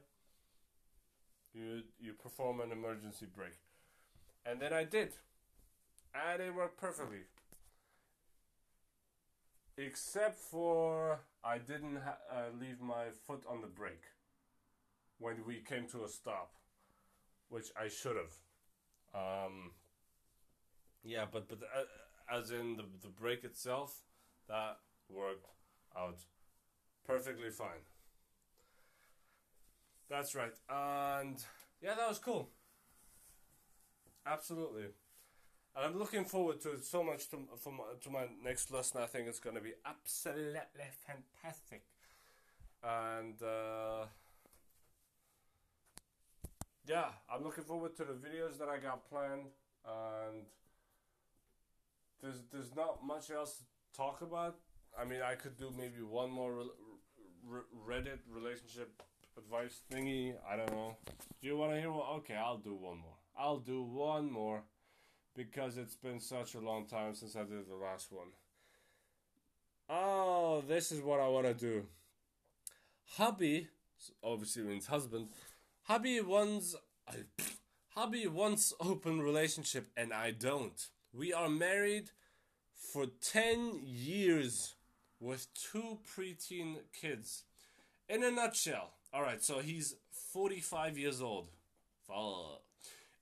[1.53, 3.59] You you perform an emergency brake,
[4.45, 5.13] and then I did,
[6.13, 7.23] and it worked perfectly.
[9.77, 14.05] Except for I didn't ha- uh, leave my foot on the brake
[15.19, 16.51] when we came to a stop,
[17.49, 18.33] which I should have.
[19.13, 19.71] Um,
[21.03, 24.03] yeah, but but uh, as in the the brake itself,
[24.47, 24.77] that
[25.09, 25.47] worked
[25.97, 26.19] out
[27.05, 27.85] perfectly fine.
[30.09, 30.53] That's right.
[30.69, 31.43] And
[31.81, 32.49] yeah, that was cool.
[34.25, 34.85] Absolutely.
[35.75, 39.01] And I'm looking forward to it so much to, my, to my next lesson.
[39.01, 40.61] I think it's going to be absolutely
[41.05, 41.83] fantastic.
[42.83, 44.05] And uh,
[46.87, 49.47] yeah, I'm looking forward to the videos that I got planned.
[49.85, 50.43] And
[52.21, 53.63] there's there's not much else to
[53.95, 54.55] talk about.
[54.99, 56.63] I mean, I could do maybe one more
[57.45, 59.01] re- Reddit relationship
[59.37, 60.33] advice thingy.
[60.49, 60.97] I don't know.
[61.41, 62.07] Do you want to hear one?
[62.17, 63.17] Okay, I'll do one more.
[63.37, 64.63] I'll do one more
[65.35, 68.27] because it's been such a long time since I did the last one.
[69.89, 71.83] Oh, this is what I want to do.
[73.15, 73.67] Hubby,
[74.23, 75.29] obviously means husband.
[75.87, 76.75] Hubby wants,
[77.95, 80.85] hubby wants open relationship, and I don't.
[81.13, 82.09] We are married
[82.75, 84.75] for ten years
[85.21, 87.43] with two preteen kids.
[88.09, 89.95] In a nutshell, alright, so he's
[90.33, 91.47] 45 years old.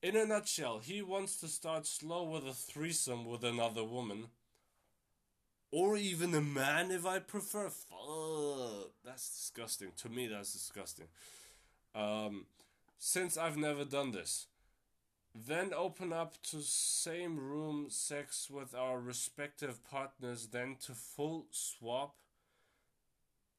[0.02, 4.30] In a nutshell, he wants to start slow with a threesome with another woman.
[5.72, 7.70] Or even a man if I prefer.
[7.70, 8.92] Fuck.
[9.04, 9.92] That's disgusting.
[9.98, 11.08] To me, that's disgusting.
[11.96, 12.46] Um,
[12.98, 14.48] since I've never done this.
[15.34, 22.16] Then open up to same room sex with our respective partners, then to full swap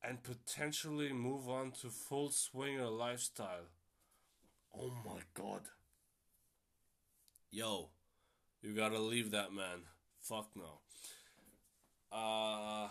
[0.02, 3.68] and potentially move on to full swinger lifestyle.
[4.74, 5.62] Oh my god.
[7.50, 7.88] Yo,
[8.62, 9.82] you gotta leave that man.
[10.20, 10.80] Fuck no.
[12.12, 12.88] Uh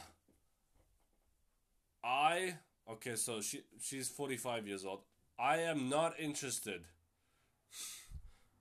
[2.03, 2.55] I
[2.89, 5.01] okay, so she she's 45 years old.
[5.37, 6.85] I am not interested.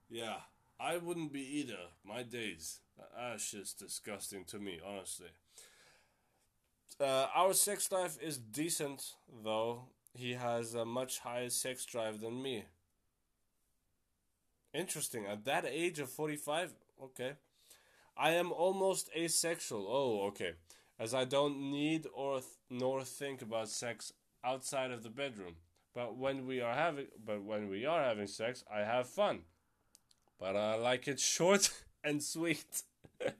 [0.09, 0.37] yeah,
[0.81, 1.79] I wouldn't be either.
[2.05, 2.81] My days.
[3.17, 5.29] That's just disgusting to me, honestly.
[7.01, 9.85] Uh, our sex life is decent, though.
[10.13, 12.65] He has a much higher sex drive than me.
[14.73, 15.27] Interesting.
[15.27, 16.73] At that age of 45,
[17.03, 17.33] okay.
[18.17, 19.87] I am almost asexual.
[19.89, 20.53] Oh, okay.
[20.99, 24.13] As I don't need or th- nor think about sex
[24.45, 25.57] outside of the bedroom.
[25.95, 29.41] But when we are having but when we are having sex, I have fun.
[30.41, 31.71] But I like it short
[32.03, 32.83] and sweet.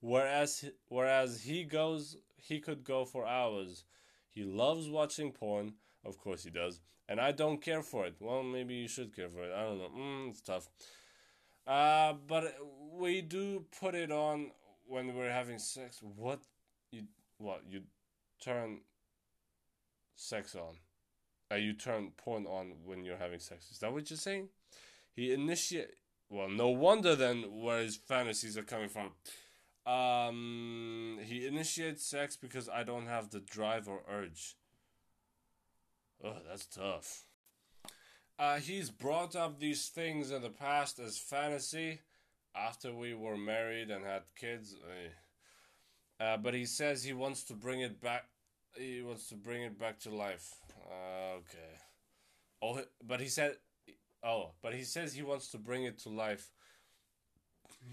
[0.00, 3.84] whereas whereas he goes he could go for hours.
[4.28, 8.16] He loves watching porn, of course he does, and I don't care for it.
[8.20, 9.52] Well, maybe you should care for it.
[9.52, 9.90] I don't know.
[9.96, 10.68] Mm, it's tough.
[11.66, 12.56] Uh, but
[12.92, 14.50] we do put it on
[14.86, 16.00] when we're having sex.
[16.02, 16.40] What
[16.90, 17.04] you
[17.38, 17.82] what you
[18.40, 18.80] turn
[20.16, 20.76] sex on?
[21.52, 23.70] Uh, you turn porn on when you're having sex.
[23.70, 24.48] Is that what you're saying?
[25.12, 25.94] He initiate.
[26.28, 29.10] Well, no wonder then where his fantasies are coming from.
[29.92, 34.56] Um, he initiates sex because I don't have the drive or urge.
[36.22, 37.24] Oh, that's tough.
[38.38, 42.00] Uh, he's brought up these things in the past as fantasy
[42.54, 44.76] after we were married and had kids.
[46.18, 48.29] Uh, but he says he wants to bring it back.
[48.76, 50.54] He wants to bring it back to life.
[50.86, 51.78] Uh, okay.
[52.62, 53.56] Oh, but he said,
[54.22, 56.50] oh, but he says he wants to bring it to life.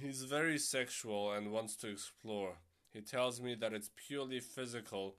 [0.02, 2.58] He's very sexual and wants to explore.
[2.94, 5.16] He tells me that it's purely physical,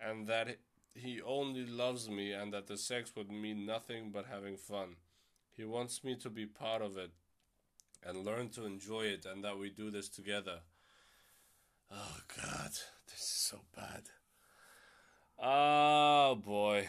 [0.00, 0.58] and that
[0.94, 4.96] he only loves me, and that the sex would mean nothing but having fun.
[5.56, 7.10] He wants me to be part of it
[8.04, 10.60] and learn to enjoy it, and that we do this together.
[11.90, 12.70] Oh, God,
[13.06, 14.02] this is so bad.
[15.44, 16.86] Oh, boy.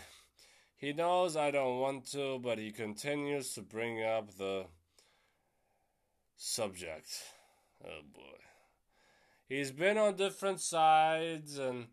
[0.77, 4.65] He knows I don't want to, but he continues to bring up the
[6.37, 7.09] subject.
[7.83, 8.37] Oh, boy.
[9.49, 11.87] He's been on different sides and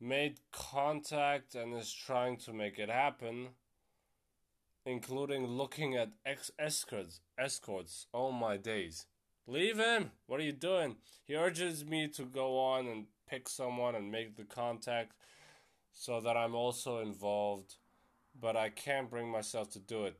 [0.00, 3.50] made contact and is trying to make it happen,
[4.84, 7.20] including looking at ex- escorts.
[7.38, 8.06] Escorts.
[8.12, 9.06] Oh my days.
[9.46, 10.10] Leave him!
[10.26, 10.96] What are you doing?
[11.24, 15.12] He urges me to go on and pick someone and make the contact
[16.00, 17.74] so that I'm also involved,
[18.40, 20.18] but I can't bring myself to do it.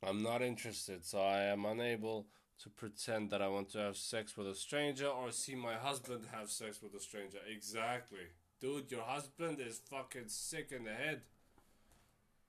[0.00, 2.28] I'm not interested, so I am unable
[2.62, 6.26] to pretend that I want to have sex with a stranger or see my husband
[6.30, 7.38] have sex with a stranger.
[7.52, 8.28] Exactly.
[8.60, 11.22] Dude, your husband is fucking sick in the head.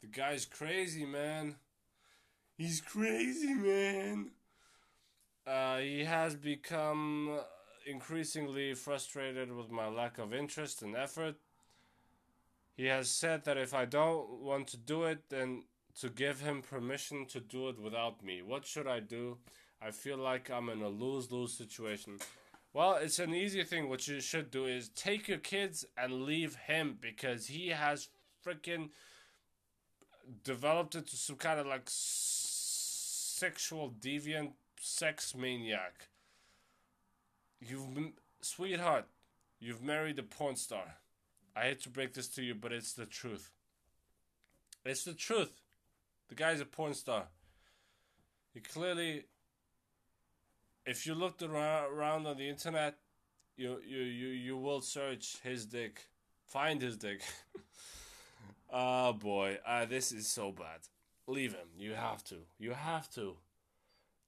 [0.02, 1.56] The guy's crazy, man.
[2.56, 4.30] He's crazy, man.
[5.48, 7.40] Uh, he has become
[7.88, 11.36] increasingly frustrated with my lack of interest and effort.
[12.76, 15.64] He has said that if I don't want to do it, then
[16.00, 18.42] to give him permission to do it without me.
[18.42, 19.38] What should I do?
[19.82, 22.20] I feel like I'm in a lose lose situation.
[22.74, 23.90] Well, it's an easy thing.
[23.90, 28.10] What you should do is take your kids and leave him because he has
[28.44, 28.90] freaking
[30.44, 36.08] developed into some kind of like sexual deviant sex maniac.
[37.62, 37.88] You've,
[38.42, 39.06] sweetheart,
[39.60, 40.96] you've married a porn star.
[41.56, 43.52] I hate to break this to you, but it's the truth.
[44.86, 45.62] It's the truth.
[46.30, 47.28] The guy's a porn star.
[48.54, 49.26] He clearly
[50.86, 52.96] if you looked around on the internet,
[53.56, 56.02] you you you you will search his dick,
[56.46, 57.22] find his dick.
[58.72, 60.82] oh boy, uh, this is so bad.
[61.28, 61.68] Leave him.
[61.78, 62.36] You have to.
[62.60, 63.36] You have to.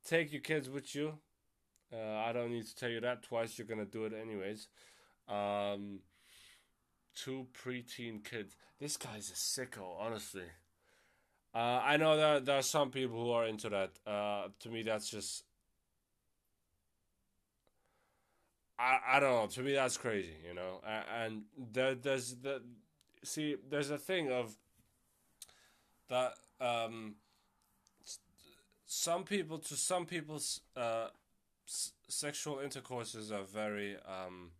[0.08, 1.14] Take your kids with you.
[1.92, 3.58] Uh, I don't need to tell you that twice.
[3.58, 4.68] You're gonna do it anyways.
[5.28, 6.00] Um,
[7.16, 8.56] two preteen kids.
[8.80, 10.44] This guy's a sicko, honestly.
[11.54, 13.92] Uh, I know that there are some people who are into that.
[14.06, 15.44] Uh, to me, that's just
[18.78, 19.48] I, I don't know.
[19.48, 20.82] To me, that's crazy, you know.
[21.18, 22.62] And there, there's the
[23.24, 24.56] see, there's a thing of
[26.10, 26.34] that.
[26.60, 27.16] Um,
[28.86, 31.08] some people, to some people's uh,
[31.68, 34.52] s- sexual intercourses are very um,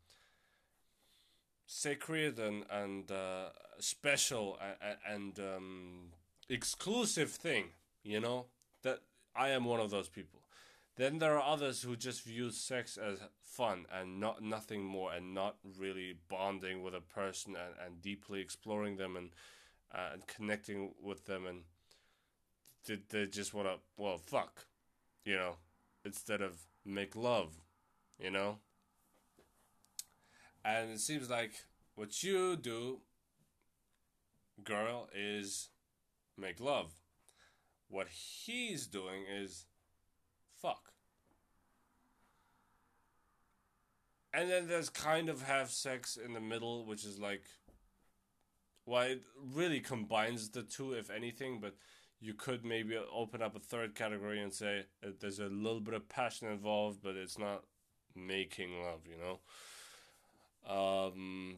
[1.66, 3.50] sacred and and uh,
[3.80, 6.12] special and, and um,
[6.50, 7.66] exclusive thing.
[8.04, 8.46] You know
[8.84, 9.00] that
[9.36, 10.42] I am one of those people.
[10.98, 15.34] Then there are others who just view sex as fun and not nothing more, and
[15.34, 19.32] not really bonding with a person and, and deeply exploring them and
[19.94, 21.64] uh, and connecting with them, and
[22.88, 24.66] they, they just want to well fuck,
[25.24, 25.56] you know,
[26.04, 27.62] instead of make love,
[28.20, 28.60] you know.
[30.66, 31.54] And it seems like
[31.94, 33.02] what you do,
[34.64, 35.70] girl, is
[36.38, 36.92] make love.
[37.88, 39.68] What he's doing is
[40.60, 40.92] fuck.
[44.34, 47.44] And then there's kind of have sex in the middle, which is like,
[48.88, 49.22] well, it
[49.54, 51.76] really combines the two, if anything, but
[52.20, 55.94] you could maybe open up a third category and say uh, there's a little bit
[55.94, 57.64] of passion involved, but it's not
[58.16, 59.40] making love, you know?
[60.68, 61.58] Um,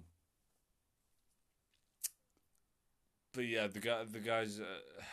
[3.34, 4.60] but yeah, the guy, the guys.
[4.60, 4.64] Uh,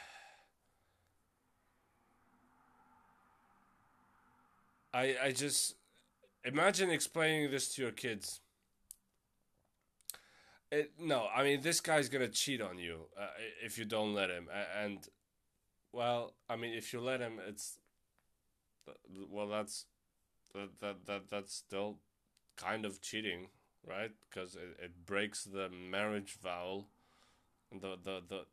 [4.94, 5.74] I I just
[6.44, 8.40] imagine explaining this to your kids.
[10.70, 13.28] It, no, I mean this guy's gonna cheat on you uh,
[13.62, 14.98] if you don't let him, and
[15.92, 17.78] well, I mean if you let him, it's
[19.30, 19.86] well that's
[20.52, 21.98] that that, that that's still
[22.56, 23.48] kind of cheating,
[23.88, 24.10] right?
[24.28, 26.86] Because it, it breaks the marriage vow,
[27.72, 28.44] the the the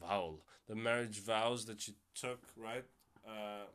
[0.00, 0.38] vow,
[0.68, 2.84] the marriage vows that you took, right?
[3.26, 3.66] Uh,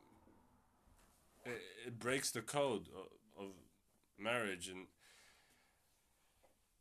[1.45, 3.51] it, it breaks the code of, of
[4.18, 4.88] marriage and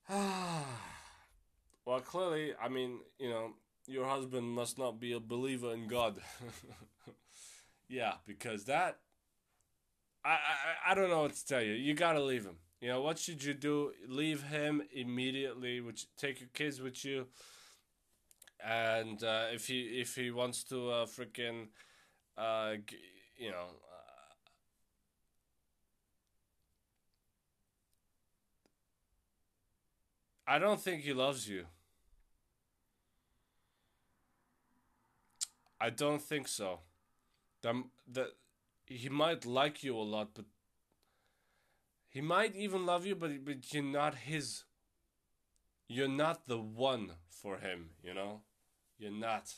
[1.84, 3.54] well clearly i mean you know
[3.86, 6.16] your husband must not be a believer in god
[7.88, 8.98] yeah because that
[10.24, 13.00] I, I i don't know what to tell you you gotta leave him you know
[13.00, 17.26] what should you do leave him immediately which take your kids with you
[18.64, 21.68] and uh, if he if he wants to uh, freaking
[22.38, 22.98] uh, g-
[23.38, 23.66] you know
[30.46, 31.66] I don't think he loves you.
[35.80, 36.80] I don't think so.
[37.62, 38.32] The, the,
[38.86, 40.46] he might like you a lot, but
[42.14, 44.62] he might even love you, but, but you're not his.
[45.88, 48.42] You're not the one for him, you know?
[48.98, 49.52] You're not.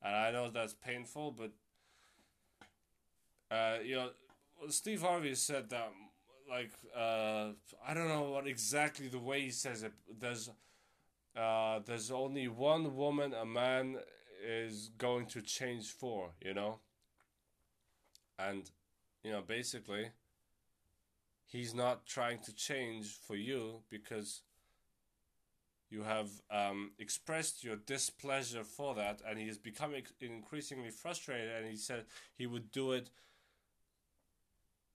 [0.00, 1.50] And I know that's painful, but,
[3.50, 4.10] uh, you know,
[4.68, 5.90] Steve Harvey said that
[6.48, 7.50] like uh,
[7.86, 9.92] I don't know what exactly the way he says it.
[10.18, 10.50] There's
[11.36, 13.98] uh, there's only one woman a man
[14.44, 16.78] is going to change for, you know.
[18.38, 18.70] And
[19.22, 20.10] you know, basically,
[21.48, 24.42] he's not trying to change for you because
[25.90, 31.50] you have um, expressed your displeasure for that, and he is becoming increasingly frustrated.
[31.56, 32.04] And he said
[32.36, 33.10] he would do it.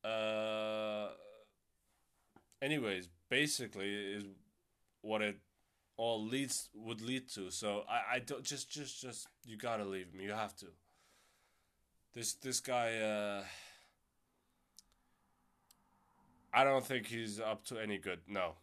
[0.05, 1.07] Uh,
[2.61, 4.23] anyways, basically is
[5.01, 5.37] what it
[5.97, 7.49] all leads would lead to.
[7.49, 10.25] So I, I don't just just just you gotta leave me.
[10.25, 10.67] You have to.
[12.13, 12.97] This this guy.
[12.97, 13.43] Uh,
[16.53, 18.19] I don't think he's up to any good.
[18.27, 18.53] No,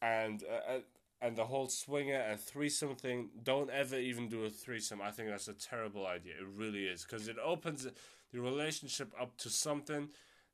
[0.00, 0.78] and uh,
[1.20, 3.30] and the whole swinger and threesome thing.
[3.42, 5.00] Don't ever even do a threesome.
[5.02, 6.34] I think that's a terrible idea.
[6.40, 7.86] It really is because it opens
[8.32, 10.08] the relationship up to something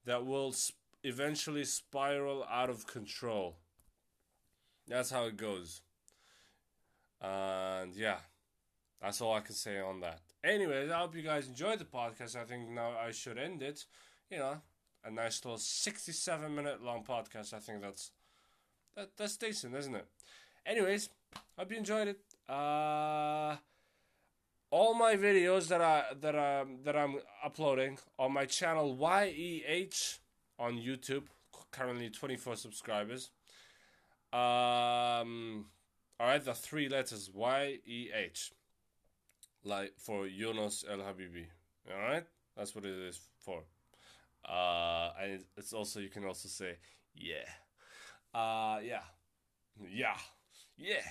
[0.04, 0.52] that will.
[0.52, 3.56] Sp- eventually spiral out of control.
[4.86, 5.82] That's how it goes.
[7.20, 8.18] And yeah,
[9.00, 10.20] that's all I can say on that.
[10.44, 12.36] Anyways, I hope you guys enjoyed the podcast.
[12.36, 13.84] I think now I should end it.
[14.30, 14.56] You know,
[15.04, 17.54] a nice little 67 minute long podcast.
[17.54, 18.10] I think that's
[18.96, 20.06] that, that's decent, isn't it?
[20.66, 21.08] Anyways,
[21.56, 22.20] hope you enjoyed it.
[22.48, 23.56] Uh,
[24.70, 30.18] all my videos that I that I that I'm uploading on my channel YEH
[30.58, 31.24] on YouTube.
[31.70, 33.30] Currently 24 subscribers.
[34.32, 35.66] Um,
[36.20, 38.52] all right, the three letters Y E H,
[39.64, 41.46] like for Yunus El Habibi.
[41.90, 42.24] All right,
[42.56, 43.62] that's what it is for.
[44.44, 46.76] Uh, and it's also you can also say
[47.14, 47.48] yeah,
[48.34, 49.02] uh, yeah,
[49.90, 50.16] yeah,
[50.76, 51.02] yeah.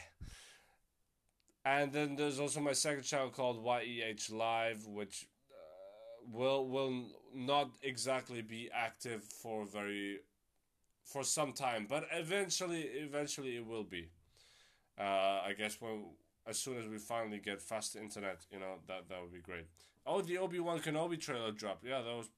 [1.66, 5.28] And then there's also my second channel called YEH Live, which
[6.32, 10.20] will will not exactly be active for very
[11.04, 14.10] for some time, but eventually eventually it will be.
[15.00, 16.06] Uh, I guess when
[16.48, 19.68] as soon as we finally get fast internet, you know that that would be great.
[20.06, 21.84] Oh, the Obi Wan Kenobi trailer dropped.
[21.84, 22.30] Yeah, that was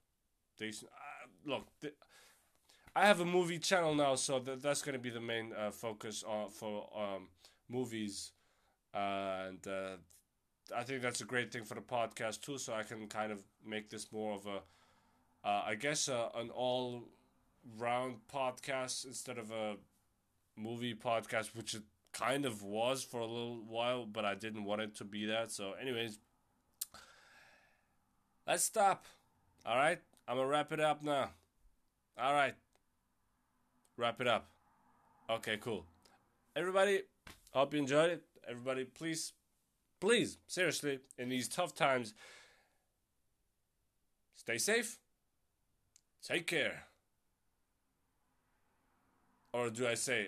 [0.62, 1.68] Uh, look,
[2.95, 5.72] I have a movie channel now, so that that's going to be the main uh,
[5.72, 7.28] focus on for um,
[7.70, 8.32] movies,
[8.93, 9.97] and uh,
[10.76, 12.57] I think that's a great thing for the podcast too.
[12.57, 16.49] So I can kind of make this more of a, uh, I guess, uh, an
[16.49, 17.03] all
[17.77, 19.77] round podcast instead of a
[20.57, 24.81] movie podcast, which it kind of was for a little while, but I didn't want
[24.81, 25.52] it to be that.
[25.52, 26.19] So, anyways,
[28.48, 29.06] let's stop.
[29.65, 29.99] All right,
[30.30, 31.31] I'm gonna wrap it up now.
[32.15, 32.53] All right,
[33.97, 34.47] wrap it up.
[35.27, 35.85] Okay, cool.
[36.56, 37.01] Everybody,
[37.49, 38.23] hope you enjoyed it.
[38.47, 39.34] Everybody, please
[39.99, 42.14] please, seriously, in these tough times,
[44.35, 44.99] stay safe,
[46.23, 46.84] take care.
[49.51, 50.27] Or do I say,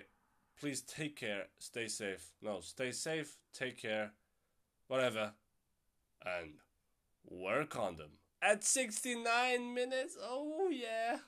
[0.59, 2.25] please take care, stay safe?
[2.41, 4.13] No, stay safe, take care,
[4.87, 5.33] whatever,
[6.25, 6.53] and
[7.23, 8.09] wear a condom.
[8.41, 11.19] At 69 minutes, oh yeah.